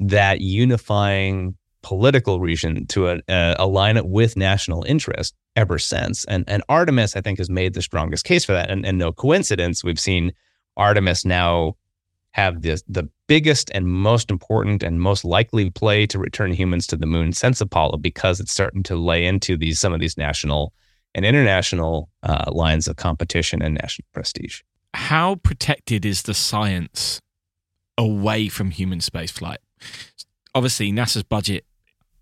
[0.00, 6.24] that unifying political reason to uh, align it with national interest ever since.
[6.26, 8.70] And and Artemis, I think, has made the strongest case for that.
[8.70, 10.32] And, and no coincidence, we've seen
[10.76, 11.76] Artemis now
[12.32, 16.96] have the the biggest and most important and most likely play to return humans to
[16.96, 20.72] the moon since Apollo because it's starting to lay into these some of these national
[21.14, 24.62] and international uh, lines of competition and national prestige.
[24.94, 27.20] How protected is the science
[27.98, 29.58] away from human spaceflight?
[30.54, 31.64] Obviously, NASA's budget.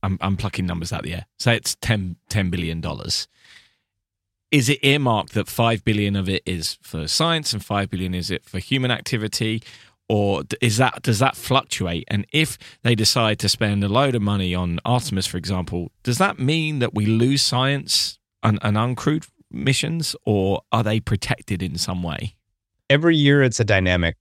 [0.02, 1.26] I'm, I'm plucking numbers out of the air.
[1.38, 2.82] Say it's 10, $10 billion.
[4.50, 8.30] Is it earmarked that five billion of it is for science and five billion is
[8.30, 9.62] it for human activity,
[10.08, 12.04] or is that does that fluctuate?
[12.08, 16.18] And if they decide to spend a load of money on Artemis, for example, does
[16.18, 21.78] that mean that we lose science and, and uncrewed missions, or are they protected in
[21.78, 22.34] some way?
[22.88, 24.16] Every year, it's a dynamic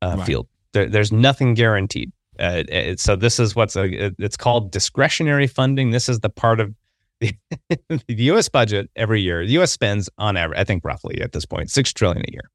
[0.00, 0.26] uh, right.
[0.26, 0.46] field.
[0.72, 2.12] There, there's nothing guaranteed.
[2.40, 5.90] Uh, it, so this is what's a, it's called discretionary funding.
[5.90, 6.74] This is the part of
[7.20, 7.34] the,
[7.88, 8.48] the U.S.
[8.48, 9.44] budget every year.
[9.44, 9.72] The U.S.
[9.72, 12.50] spends on average, I think, roughly at this point, six trillion a year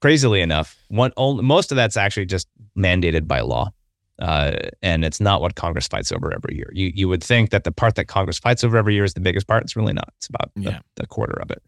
[0.00, 3.70] crazily enough, one only, most of that's actually just mandated by law.
[4.20, 6.70] Uh, and it's not what Congress fights over every year.
[6.72, 9.20] You you would think that the part that Congress fights over every year is the
[9.20, 9.62] biggest part.
[9.62, 10.12] It's really not.
[10.16, 10.80] It's about yeah.
[10.98, 11.62] a, a quarter of it.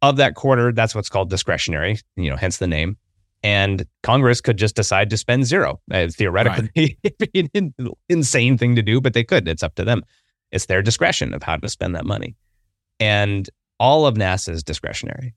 [0.00, 2.96] of that quarter, that's what's called discretionary, you know, hence the name.
[3.42, 5.80] And Congress could just decide to spend zero.
[5.90, 7.74] Uh, theoretically, it'd be an
[8.08, 9.48] insane thing to do, but they could.
[9.48, 10.02] It's up to them.
[10.52, 12.36] It's their discretion of how to spend that money.
[13.00, 13.48] And
[13.80, 15.34] all of NASA is discretionary.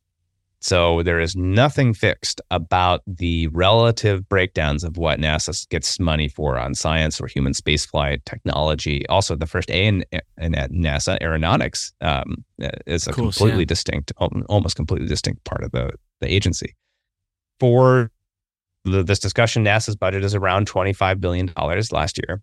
[0.65, 6.57] So there is nothing fixed about the relative breakdowns of what NASA gets money for
[6.57, 9.07] on science or human spaceflight technology.
[9.07, 12.43] Also, the first A in, in NASA aeronautics um,
[12.87, 13.65] is a course, completely yeah.
[13.65, 16.75] distinct, almost completely distinct part of the, the agency.
[17.59, 18.11] For
[18.83, 21.51] the, this discussion, NASA's budget is around $25 billion
[21.91, 22.41] last year.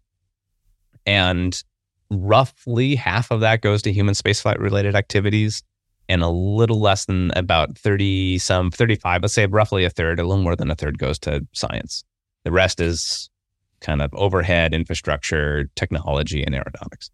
[1.06, 1.62] And
[2.10, 5.62] roughly half of that goes to human spaceflight related activities
[6.08, 10.24] and a little less than about 30 some 35 let's say roughly a third a
[10.24, 12.04] little more than a third goes to science
[12.44, 13.30] the rest is
[13.80, 17.10] kind of overhead infrastructure technology and aeronautics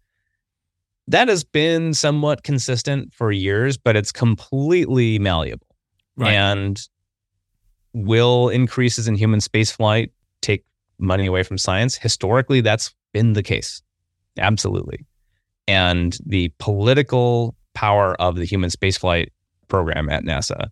[1.07, 5.67] that has been somewhat consistent for years but it's completely malleable
[6.17, 6.33] right.
[6.33, 6.89] and
[7.93, 10.11] will increases in human spaceflight
[10.41, 10.65] take
[10.99, 13.81] money away from science historically that's been the case
[14.37, 15.05] absolutely
[15.67, 19.27] and the political power of the human spaceflight
[19.67, 20.69] program at NASA.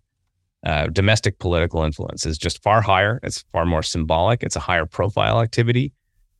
[0.66, 3.20] Uh, domestic political influence is just far higher.
[3.22, 4.42] It's far more symbolic.
[4.42, 5.94] It's a higher profile activity.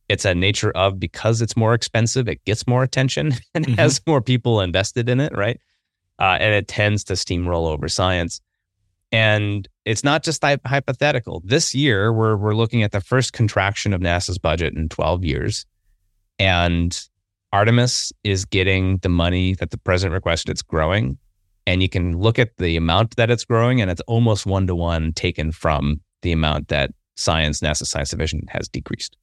[0.08, 3.74] It's a nature of because it's more expensive, it gets more attention and mm-hmm.
[3.74, 5.60] has more people invested in it, right?
[6.18, 8.40] Uh, and it tends to steamroll over science.
[9.10, 11.42] And it's not just hypothetical.
[11.44, 15.64] This year, we're we're looking at the first contraction of NASA's budget in 12 years,
[16.38, 16.98] and
[17.52, 20.50] Artemis is getting the money that the president requested.
[20.50, 21.18] It's growing.
[21.66, 24.74] And you can look at the amount that it's growing, and it's almost one to
[24.74, 29.16] one taken from the amount that science, NASA Science Division has decreased.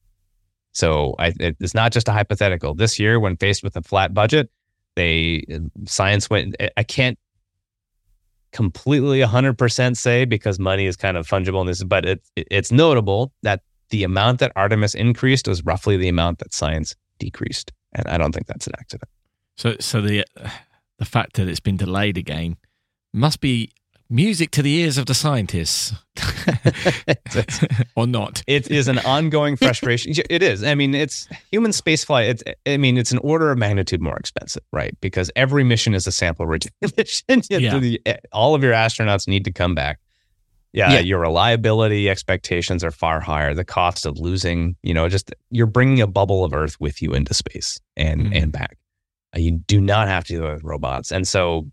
[0.72, 2.74] So I, it's not just a hypothetical.
[2.74, 4.50] This year, when faced with a flat budget,
[4.94, 6.54] they uh, science went.
[6.76, 7.18] I can't
[8.56, 13.32] completely 100% say because money is kind of fungible in this, but it, it's notable
[13.42, 18.18] that the amount that Artemis increased was roughly the amount that science decreased and I
[18.18, 19.10] don't think that's an accident.
[19.56, 20.24] So, so the
[20.98, 22.56] the fact that it's been delayed again
[23.12, 23.70] must be
[24.08, 25.92] music to the ears of the scientists,
[27.96, 28.42] or not?
[28.46, 30.12] It is an ongoing frustration.
[30.30, 30.62] it is.
[30.64, 32.28] I mean, it's human spaceflight.
[32.28, 32.42] It's.
[32.66, 34.96] I mean, it's an order of magnitude more expensive, right?
[35.00, 37.42] Because every mission is a sample return mission.
[37.50, 38.16] yeah.
[38.32, 39.98] All of your astronauts need to come back.
[40.72, 43.54] Yeah, yeah, your reliability expectations are far higher.
[43.54, 47.14] The cost of losing, you know, just you're bringing a bubble of Earth with you
[47.14, 48.32] into space and mm-hmm.
[48.34, 48.76] and back.
[49.34, 51.66] Uh, you do not have to do it with robots, and so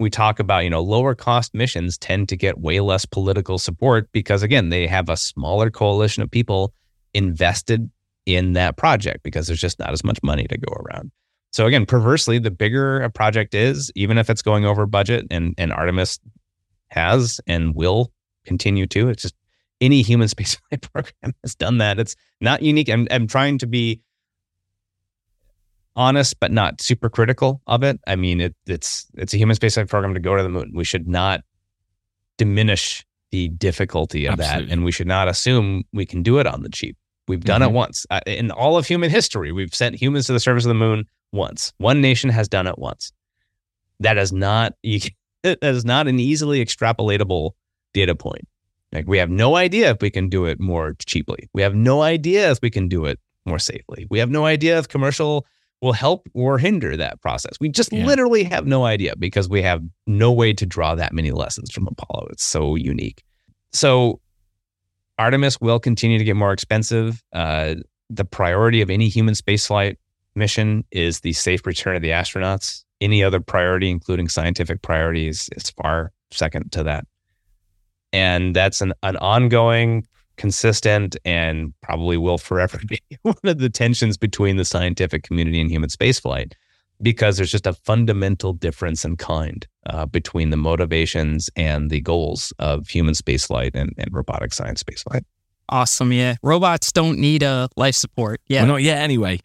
[0.00, 4.08] we talk about you know lower cost missions tend to get way less political support
[4.12, 6.74] because again they have a smaller coalition of people
[7.12, 7.90] invested
[8.26, 11.10] in that project because there's just not as much money to go around.
[11.52, 15.54] So again, perversely, the bigger a project is, even if it's going over budget, and
[15.56, 16.18] and Artemis
[16.88, 18.12] has and will
[18.44, 19.08] continue to.
[19.08, 19.34] It's just
[19.80, 21.98] any human spaceflight program has done that.
[21.98, 22.88] It's not unique.
[22.88, 24.00] I'm, I'm trying to be
[25.96, 28.00] honest, but not super critical of it.
[28.06, 30.72] I mean, it, it's it's a human spaceflight program to go to the moon.
[30.74, 31.42] We should not
[32.36, 34.66] diminish the difficulty of Absolutely.
[34.66, 36.96] that, and we should not assume we can do it on the cheap.
[37.26, 37.70] We've done mm-hmm.
[37.70, 39.50] it once uh, in all of human history.
[39.50, 41.72] We've sent humans to the surface of the moon once.
[41.78, 43.12] One nation has done it once.
[44.00, 45.00] That is not you,
[45.42, 47.52] that is not an easily extrapolatable
[47.92, 48.46] data point.
[48.92, 51.48] Like we have no idea if we can do it more cheaply.
[51.52, 54.06] We have no idea if we can do it more safely.
[54.10, 55.46] We have no idea if commercial
[55.80, 57.52] will help or hinder that process.
[57.60, 58.06] We just yeah.
[58.06, 61.86] literally have no idea because we have no way to draw that many lessons from
[61.86, 62.28] Apollo.
[62.30, 63.22] It's so unique.
[63.72, 64.20] So
[65.18, 67.22] Artemis will continue to get more expensive.
[67.32, 67.76] Uh,
[68.08, 69.96] the priority of any human spaceflight
[70.34, 72.84] mission is the safe return of the astronauts.
[73.00, 77.06] Any other priority, including scientific priorities, is far second to that
[78.14, 80.06] and that's an, an ongoing
[80.36, 85.70] consistent and probably will forever be one of the tensions between the scientific community and
[85.70, 86.52] human spaceflight
[87.02, 92.52] because there's just a fundamental difference in kind uh, between the motivations and the goals
[92.58, 95.24] of human spaceflight and, and robotic science spaceflight.
[95.68, 96.12] Awesome.
[96.12, 96.36] Yeah.
[96.42, 98.40] Robots don't need a life support.
[98.46, 98.60] Yeah.
[98.60, 99.40] Well, not yet, anyway.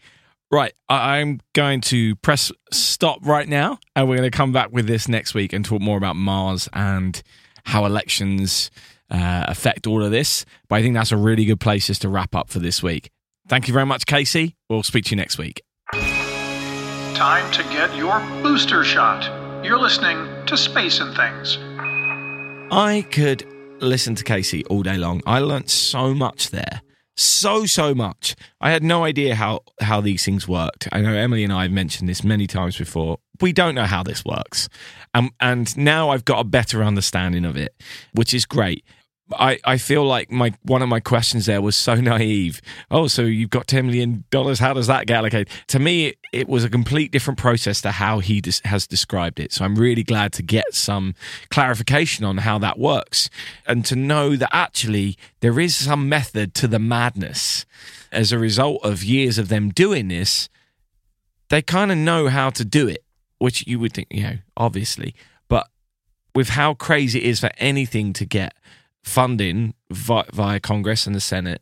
[0.51, 0.73] Right.
[0.89, 5.07] I'm going to press stop right now, and we're going to come back with this
[5.07, 7.21] next week and talk more about Mars and
[7.65, 8.71] how elections
[9.11, 10.45] uh, affect all of this.
[10.67, 13.09] But I think that's a really good place just to wrap up for this week.
[13.47, 14.55] Thank you very much, Casey.
[14.69, 15.61] We'll speak to you next week.
[17.15, 19.65] Time to get your booster shot.
[19.65, 21.57] You're listening to Space and Things.
[22.71, 23.45] I could
[23.81, 25.21] listen to Casey all day long.
[25.25, 26.81] I learnt so much there.
[27.17, 28.35] so so much.
[28.61, 30.87] I had no idea how how these things worked.
[30.93, 33.17] I know Emily and I have mentioned this many times before.
[33.41, 34.69] We don't know how this works,
[35.13, 37.73] um, and now I've got a better understanding of it,
[38.13, 38.85] which is great.
[39.33, 42.61] I, I feel like my one of my questions there was so naive.
[42.89, 44.59] Oh, so you've got ten million dollars?
[44.59, 45.49] How does that get allocated?
[45.67, 49.53] To me, it, was a complete different process to how he has described it.
[49.53, 51.13] So I'm really glad to get some
[51.49, 53.29] clarification on how that works
[53.67, 57.65] and to know that actually there is some method to the madness.
[58.11, 60.49] As a result of years of them doing this,
[61.49, 63.03] they kind of know how to do it,
[63.37, 65.13] which you would think, you know, obviously,
[65.47, 65.67] but
[66.33, 68.53] with how crazy it is for anything to get
[69.03, 71.61] funding via, via Congress and the Senate.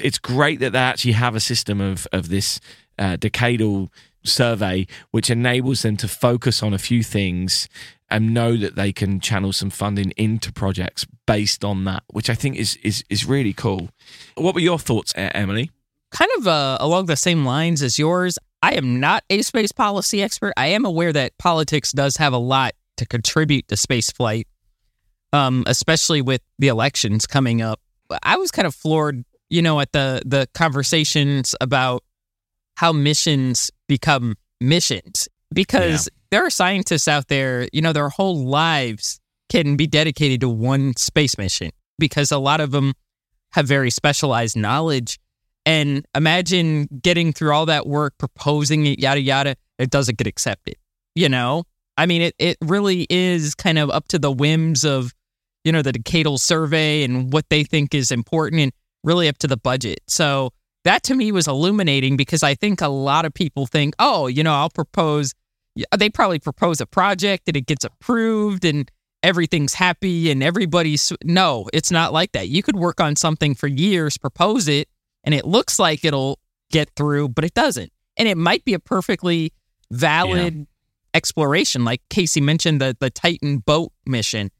[0.00, 2.60] It's great that they actually have a system of of this
[2.98, 3.88] uh, decadal
[4.24, 7.68] survey, which enables them to focus on a few things
[8.10, 12.34] and know that they can channel some funding into projects based on that, which I
[12.34, 13.90] think is is is really cool.
[14.36, 15.70] What were your thoughts, Emily?
[16.10, 18.38] Kind of uh, along the same lines as yours.
[18.62, 20.52] I am not a space policy expert.
[20.56, 24.48] I am aware that politics does have a lot to contribute to space flight
[25.32, 27.80] um, especially with the elections coming up.
[28.22, 32.02] I was kind of floored, you know, at the the conversations about
[32.76, 36.20] how missions become missions because yeah.
[36.30, 40.94] there are scientists out there, you know, their whole lives can be dedicated to one
[40.96, 42.92] space mission because a lot of them
[43.52, 45.18] have very specialized knowledge.
[45.64, 50.76] And imagine getting through all that work, proposing it, yada, yada, it doesn't get accepted.
[51.14, 51.64] You know,
[51.96, 55.12] I mean, it, it really is kind of up to the whims of
[55.68, 58.72] you know, the decadal survey and what they think is important and
[59.04, 60.00] really up to the budget.
[60.08, 60.54] So
[60.84, 64.42] that to me was illuminating because I think a lot of people think, oh, you
[64.42, 65.34] know, I'll propose.
[65.98, 68.90] They probably propose a project and it gets approved and
[69.22, 71.12] everything's happy and everybody's.
[71.22, 72.48] No, it's not like that.
[72.48, 74.88] You could work on something for years, propose it,
[75.24, 76.38] and it looks like it'll
[76.70, 77.92] get through, but it doesn't.
[78.16, 79.52] And it might be a perfectly
[79.90, 80.64] valid yeah.
[81.12, 84.50] exploration, like Casey mentioned the the Titan boat mission.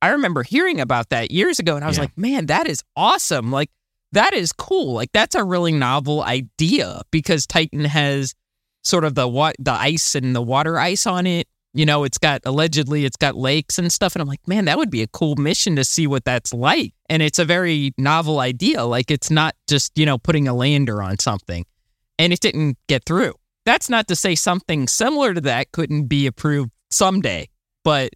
[0.00, 2.04] I remember hearing about that years ago and I was yeah.
[2.04, 3.50] like, man, that is awesome.
[3.50, 3.70] Like,
[4.12, 4.94] that is cool.
[4.94, 8.34] Like, that's a really novel idea because Titan has
[8.82, 11.46] sort of the the ice and the water ice on it.
[11.74, 14.14] You know, it's got allegedly it's got lakes and stuff.
[14.14, 16.94] And I'm like, man, that would be a cool mission to see what that's like.
[17.10, 18.84] And it's a very novel idea.
[18.84, 21.66] Like it's not just, you know, putting a lander on something.
[22.18, 23.34] And it didn't get through.
[23.64, 27.48] That's not to say something similar to that couldn't be approved someday.
[27.84, 28.14] But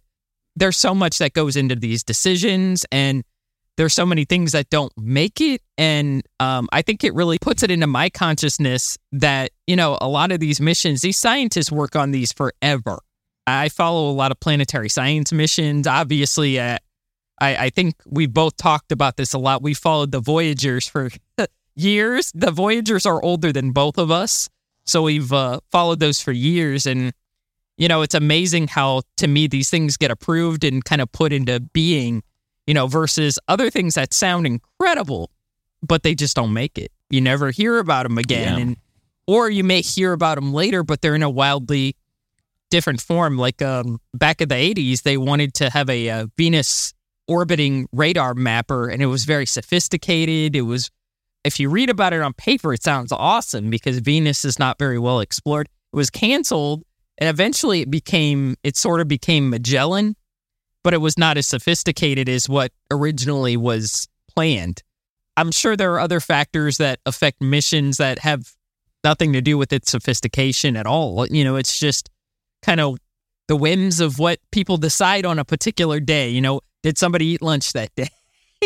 [0.55, 3.23] there's so much that goes into these decisions and
[3.75, 5.61] there's so many things that don't make it.
[5.77, 10.07] And um, i think it really puts it into my consciousness that you know a
[10.07, 12.99] lot of these missions these scientists work on these forever.
[13.45, 15.87] I follow a lot of planetary science missions.
[15.87, 16.77] Obviously uh,
[17.41, 19.61] I, I think we both talked about this a lot.
[19.61, 21.09] We followed the voyagers for
[21.75, 22.31] years.
[22.33, 24.49] The voyagers are older than both of us
[24.85, 27.13] so we've uh, followed those for years and
[27.77, 31.33] you know, it's amazing how to me these things get approved and kind of put
[31.33, 32.23] into being,
[32.67, 35.31] you know, versus other things that sound incredible,
[35.81, 36.91] but they just don't make it.
[37.09, 38.57] You never hear about them again.
[38.57, 38.61] Yeah.
[38.61, 38.77] And,
[39.25, 41.95] or you may hear about them later, but they're in a wildly
[42.69, 43.37] different form.
[43.37, 46.93] Like um, back in the 80s, they wanted to have a, a uh, Venus
[47.27, 50.55] orbiting radar mapper, and it was very sophisticated.
[50.55, 50.91] It was,
[51.43, 54.99] if you read about it on paper, it sounds awesome because Venus is not very
[54.99, 55.69] well explored.
[55.93, 56.83] It was canceled
[57.17, 60.15] and eventually it became, it sort of became Magellan,
[60.83, 64.83] but it was not as sophisticated as what originally was planned.
[65.37, 68.51] I'm sure there are other factors that affect missions that have
[69.03, 71.25] nothing to do with its sophistication at all.
[71.27, 72.09] You know, it's just
[72.61, 72.97] kind of
[73.47, 76.29] the whims of what people decide on a particular day.
[76.29, 78.09] You know, did somebody eat lunch that day?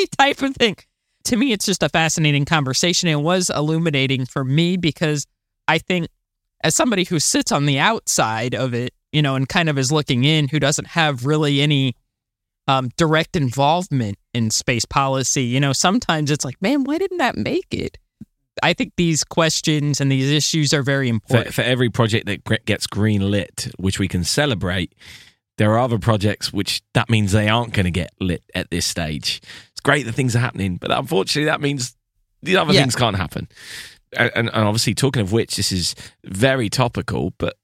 [0.17, 0.77] type of thing.
[1.25, 3.09] To me, it's just a fascinating conversation.
[3.09, 5.25] It was illuminating for me because
[5.67, 6.07] I think
[6.61, 9.91] as somebody who sits on the outside of it, you know, and kind of is
[9.91, 11.95] looking in, who doesn't have really any
[12.67, 17.37] um, direct involvement in space policy, you know, sometimes it's like, man, why didn't that
[17.37, 17.97] make it?
[18.63, 21.47] I think these questions and these issues are very important.
[21.47, 24.95] For, for every project that gets green lit, which we can celebrate,
[25.57, 28.85] there are other projects which that means they aren't going to get lit at this
[28.85, 29.41] stage.
[29.71, 31.95] It's great that things are happening, but unfortunately, that means
[32.41, 32.81] the other yeah.
[32.81, 33.47] things can't happen
[34.13, 37.57] and, and obviously talking of which, this is very topical, but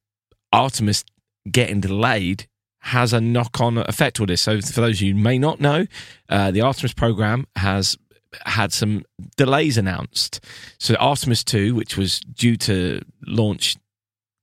[0.52, 1.04] Artemis
[1.50, 2.48] getting delayed
[2.80, 4.42] has a knock-on effect with this.
[4.42, 5.86] So, for those of you who may not know,
[6.30, 7.98] uh, the Artemis program has
[8.46, 9.06] had some
[9.38, 10.44] delays announced.
[10.80, 13.78] So, Artemis 2, which was due to launch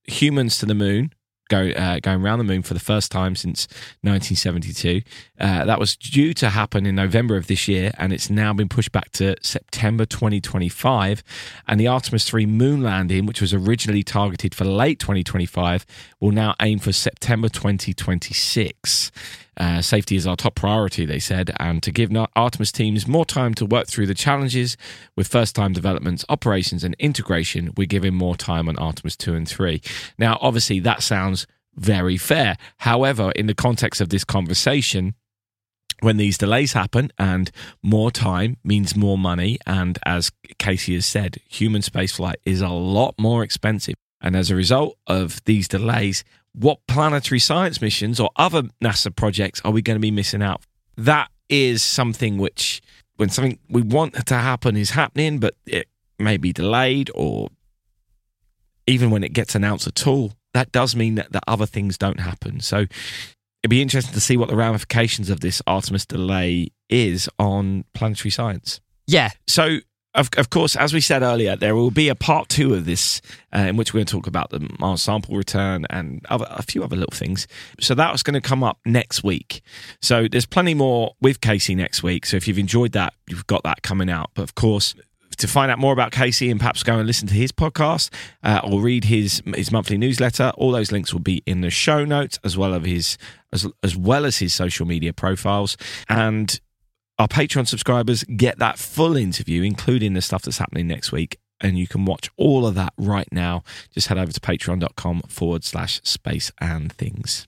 [0.05, 1.12] humans to the moon
[1.51, 3.68] go, uh, going around the moon for the first time since
[4.01, 5.03] 1972.
[5.38, 8.68] Uh, that was due to happen in November of this year, and it's now been
[8.68, 11.22] pushed back to September 2025.
[11.68, 15.84] And the Artemis 3 moon landing, which was originally targeted for late 2025,
[16.20, 19.12] will now aim for September 2026.
[19.61, 23.52] Uh, safety is our top priority, they said, and to give Artemis teams more time
[23.52, 24.74] to work through the challenges
[25.16, 29.46] with first time developments, operations, and integration, we're giving more time on Artemis 2 and
[29.46, 29.82] 3.
[30.16, 32.56] Now, obviously, that sounds very fair.
[32.78, 35.14] However, in the context of this conversation,
[36.00, 37.50] when these delays happen and
[37.82, 43.14] more time means more money, and as Casey has said, human spaceflight is a lot
[43.18, 43.96] more expensive.
[44.22, 49.61] And as a result of these delays, what planetary science missions or other NASA projects
[49.64, 50.62] are we going to be missing out?
[50.96, 52.80] That is something which,
[53.16, 55.88] when something we want to happen is happening, but it
[56.18, 57.48] may be delayed, or
[58.86, 62.20] even when it gets announced at all, that does mean that, that other things don't
[62.20, 62.61] happen.
[62.61, 67.84] So it'd be interesting to see what the ramifications of this Artemis delay is on
[67.94, 68.80] planetary science.
[69.07, 69.30] Yeah.
[69.46, 69.78] So
[70.14, 73.20] of, of course, as we said earlier, there will be a part two of this
[73.54, 76.62] uh, in which we're going to talk about the Mars sample return and other, a
[76.62, 77.46] few other little things.
[77.78, 79.62] So that's going to come up next week.
[80.00, 82.26] So there's plenty more with Casey next week.
[82.26, 84.30] So if you've enjoyed that, you've got that coming out.
[84.34, 84.94] But of course,
[85.36, 88.11] to find out more about Casey and perhaps go and listen to his podcast
[88.42, 92.04] uh, or read his his monthly newsletter, all those links will be in the show
[92.04, 93.18] notes as well as his
[93.52, 95.76] as, as well as his social media profiles.
[96.08, 96.61] And
[97.20, 101.38] our Patreon subscribers get that full interview, including the stuff that's happening next week.
[101.60, 103.62] And you can watch all of that right now.
[103.92, 107.46] Just head over to patreon.com forward slash space and things.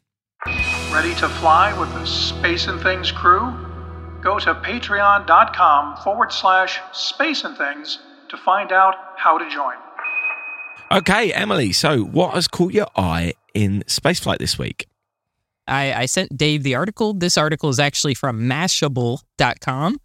[0.92, 3.50] Ready to fly with the Space and Things crew?
[4.22, 7.98] Go to patreon.com forward slash space and things
[8.28, 9.76] to find out how to join.
[10.90, 14.86] Okay, Emily, so what has caught your eye in spaceflight this week?
[15.72, 17.14] I, I sent Dave the article.
[17.14, 19.98] This article is actually from Mashable.com.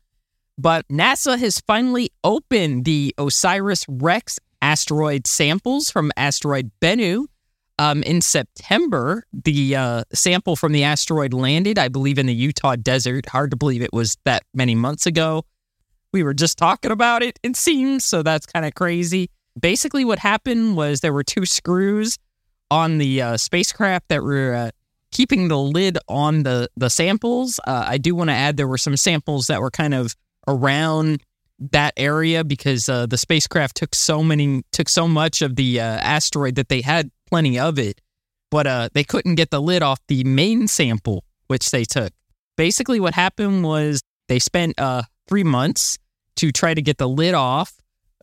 [0.57, 7.25] But NASA has finally opened the OSIRIS REx asteroid samples from asteroid Bennu.
[7.79, 12.75] Um, in September, the uh, sample from the asteroid landed, I believe, in the Utah
[12.75, 13.27] desert.
[13.27, 15.43] Hard to believe it was that many months ago.
[16.11, 18.03] We were just talking about it, it seems.
[18.03, 19.29] So that's kind of crazy.
[19.59, 22.17] Basically, what happened was there were two screws
[22.71, 24.71] on the uh, spacecraft that were uh,
[25.17, 27.59] keeping the lid on the the samples.
[27.65, 30.15] Uh, I do want to add there were some samples that were kind of
[30.47, 31.23] around
[31.71, 35.83] that area because uh, the spacecraft took so many took so much of the uh,
[35.83, 37.99] asteroid that they had plenty of it,
[38.51, 42.13] but uh, they couldn't get the lid off the main sample which they took.
[42.55, 45.97] Basically, what happened was they spent uh, three months
[46.35, 47.73] to try to get the lid off.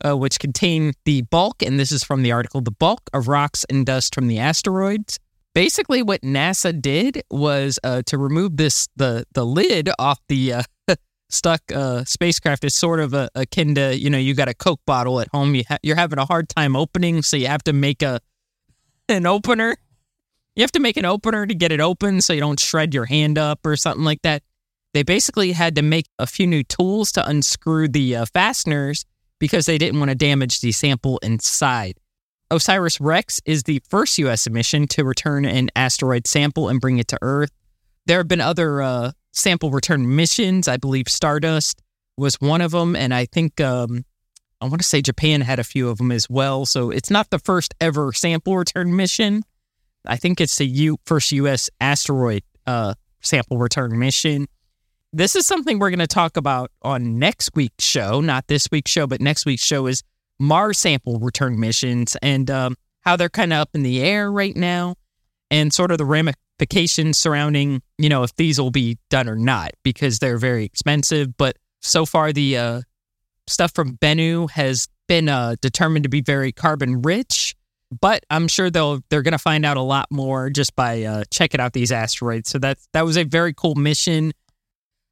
[0.05, 3.65] Uh, which contained the bulk, and this is from the article, the bulk of rocks
[3.71, 5.21] and dust from the asteroids
[5.55, 10.63] basically what NASA did was uh, to remove this the the lid off the uh,
[11.31, 14.81] stuck uh, spacecraft is sort of a, akin to you know you got a Coke
[14.87, 17.73] bottle at home you ha- you're having a hard time opening so you have to
[17.73, 18.21] make a
[19.09, 19.77] an opener
[20.57, 23.07] you have to make an opener to get it open so you don't shred your
[23.07, 24.43] hand up or something like that.
[24.93, 29.05] They basically had to make a few new tools to unscrew the uh, fasteners
[29.41, 31.99] because they didn't want to damage the sample inside.
[32.51, 34.49] OSIRIS REx is the first U.S.
[34.49, 37.51] mission to return an asteroid sample and bring it to Earth.
[38.07, 40.69] There have been other uh, sample return missions.
[40.69, 41.83] I believe Stardust
[42.17, 44.05] was one of them, and I think um,
[44.61, 46.67] I want to say Japan had a few of them as well.
[46.67, 49.43] So it's not the first ever sample return mission.
[50.07, 51.71] I think it's the U- first U.S.
[51.81, 54.47] asteroid uh, sample return mission.
[55.13, 58.91] This is something we're going to talk about on next week's show, not this week's
[58.91, 60.03] show, but next week's show is
[60.39, 64.57] Mars sample return missions and um, how they're kind of up in the air right
[64.57, 64.97] now
[65.51, 69.73] and sort of the ramifications surrounding, you know, if these will be done or not
[69.83, 71.37] because they're very expensive.
[71.37, 72.83] But so far, the uh,
[73.47, 77.55] stuff from Bennu has been uh, determined to be very carbon rich.
[78.01, 81.25] But I'm sure they'll they're going to find out a lot more just by uh,
[81.31, 82.49] checking out these asteroids.
[82.49, 84.33] So that that was a very cool mission.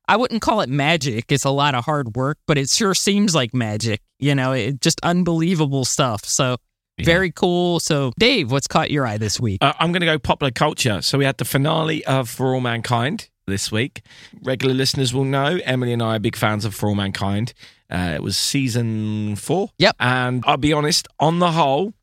[0.08, 1.30] I wouldn't call it magic.
[1.30, 4.00] It's a lot of hard work, but it sure seems like magic.
[4.18, 6.24] You know, it, just unbelievable stuff.
[6.24, 6.56] So
[6.98, 7.04] yeah.
[7.04, 7.80] very cool.
[7.80, 9.58] So, Dave, what's caught your eye this week?
[9.62, 11.02] Uh, I'm going to go popular culture.
[11.02, 14.02] So we had the finale of For All Mankind this week.
[14.42, 17.54] Regular listeners will know Emily and I are big fans of For All Mankind.
[17.90, 19.70] Uh, it was season four.
[19.78, 19.96] Yep.
[20.00, 21.94] And I'll be honest, on the whole,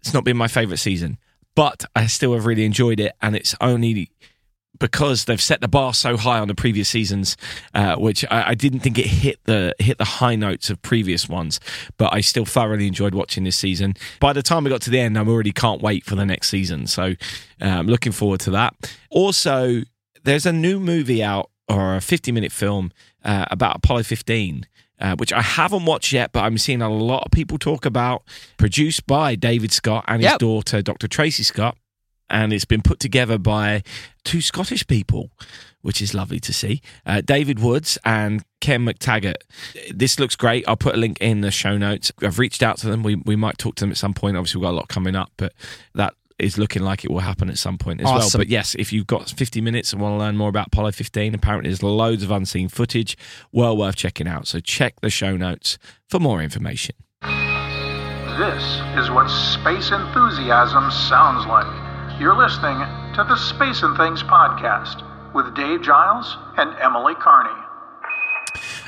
[0.00, 1.18] it's not been my favorite season,
[1.54, 3.12] but I still have really enjoyed it.
[3.22, 4.10] And it's only
[4.78, 7.36] because they've set the bar so high on the previous seasons,
[7.74, 11.28] uh, which I, I, didn't think it hit the hit the high notes of previous
[11.28, 11.60] ones.
[11.96, 13.94] But I still thoroughly enjoyed watching this season.
[14.20, 16.48] By the time we got to the end, I already can't wait for the next
[16.48, 16.86] season.
[16.86, 17.14] So
[17.60, 18.74] I'm looking forward to that.
[19.10, 19.82] Also,
[20.24, 22.92] there's a new movie out or a 50 minute film
[23.24, 24.66] uh, about Apollo 15.
[25.00, 28.22] Uh, which I haven't watched yet, but I'm seeing a lot of people talk about.
[28.58, 30.38] Produced by David Scott and his Yep.
[30.38, 31.08] daughter, Dr.
[31.08, 31.76] Tracy Scott
[32.30, 33.82] and it's been put together by
[34.24, 35.30] two Scottish people,
[35.82, 36.80] which is lovely to see.
[37.04, 39.36] Uh, David Woods and Ken McTaggart.
[39.92, 40.66] This looks great.
[40.66, 42.12] I'll put a link in the show notes.
[42.22, 43.02] I've reached out to them.
[43.02, 44.36] We we might talk to them at some point.
[44.36, 45.52] Obviously, we've got a lot coming up, but
[45.94, 48.28] that is looking like it will happen at some point as well.
[48.34, 51.34] But yes, if you've got 50 minutes and want to learn more about Apollo 15,
[51.34, 53.16] apparently there's loads of unseen footage.
[53.52, 54.48] Well worth checking out.
[54.48, 56.96] So check the show notes for more information.
[57.22, 58.64] This
[58.98, 61.83] is what space enthusiasm sounds like.
[62.18, 62.78] You're listening
[63.14, 65.02] to the Space and Things podcast
[65.34, 67.50] with Dave Giles and Emily Carney.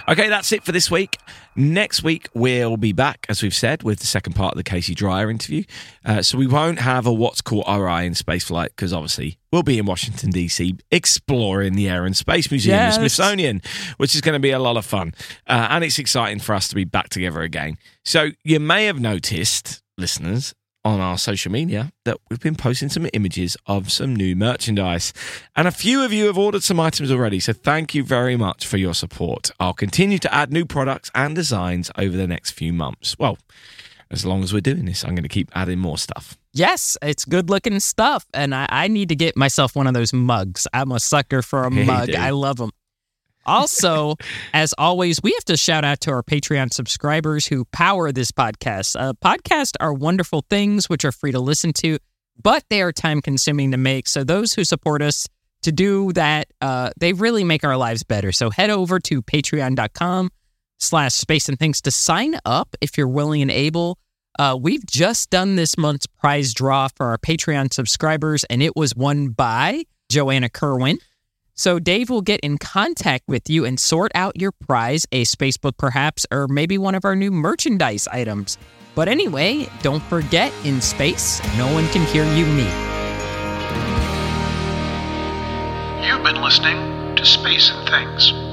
[0.09, 1.19] Okay, that's it for this week.
[1.57, 4.95] Next week, we'll be back, as we've said, with the second part of the Casey
[4.95, 5.65] Dreier interview.
[6.05, 9.65] Uh, so we won't have a What's Caught Our Eye in Spaceflight because obviously we'll
[9.65, 12.95] be in Washington, D.C., exploring the Air and Space Museum, Yes.
[12.97, 13.61] the Smithsonian,
[13.97, 15.13] which is going to be a lot of fun.
[15.49, 17.77] Uh, and it's exciting for us to be back together again.
[18.05, 20.55] So you may have noticed, listeners,
[20.87, 25.13] on our social media that we've been posting some images of some new merchandise.
[25.57, 28.67] And a few of you have ordered some items already, so thank you very much
[28.67, 29.51] for your support.
[29.59, 33.19] I'll continue to add new products and designs over the next few months.
[33.19, 33.37] Well,
[34.13, 36.39] as long as we're doing this, I'm going to keep adding more stuff.
[36.53, 38.25] Yes, it's good looking stuff.
[38.33, 40.69] And I, I need to get myself one of those mugs.
[40.73, 42.15] I'm a sucker for a Yeah, mug.
[42.15, 42.71] I love them.
[43.47, 44.17] Also,
[44.53, 48.97] as always, we have to shout out to our Patreon subscribers who power this podcast.
[48.99, 51.99] Uh, podcasts are wonderful things which are free to listen to,
[52.43, 54.09] but they are time consuming to make.
[54.09, 55.27] So, those who support us
[55.63, 58.33] to do that, uh, they really make our lives better.
[58.33, 60.31] So, head over to patreon.com
[60.79, 63.99] slash space and things to sign up if you're willing and able.
[64.39, 68.95] Uh, we've just done this month's prize draw for our Patreon subscribers, and it was
[68.95, 70.99] won by Joanna Kerwin.
[71.57, 75.79] So Dave will get in contact with you and sort out your prize, a spacebook
[75.79, 78.59] perhaps, or maybe one of our new merchandise items.
[78.95, 82.65] But anyway, don't forget, in space, no one can hear you me.
[86.07, 88.46] You've been listening to Space and Things.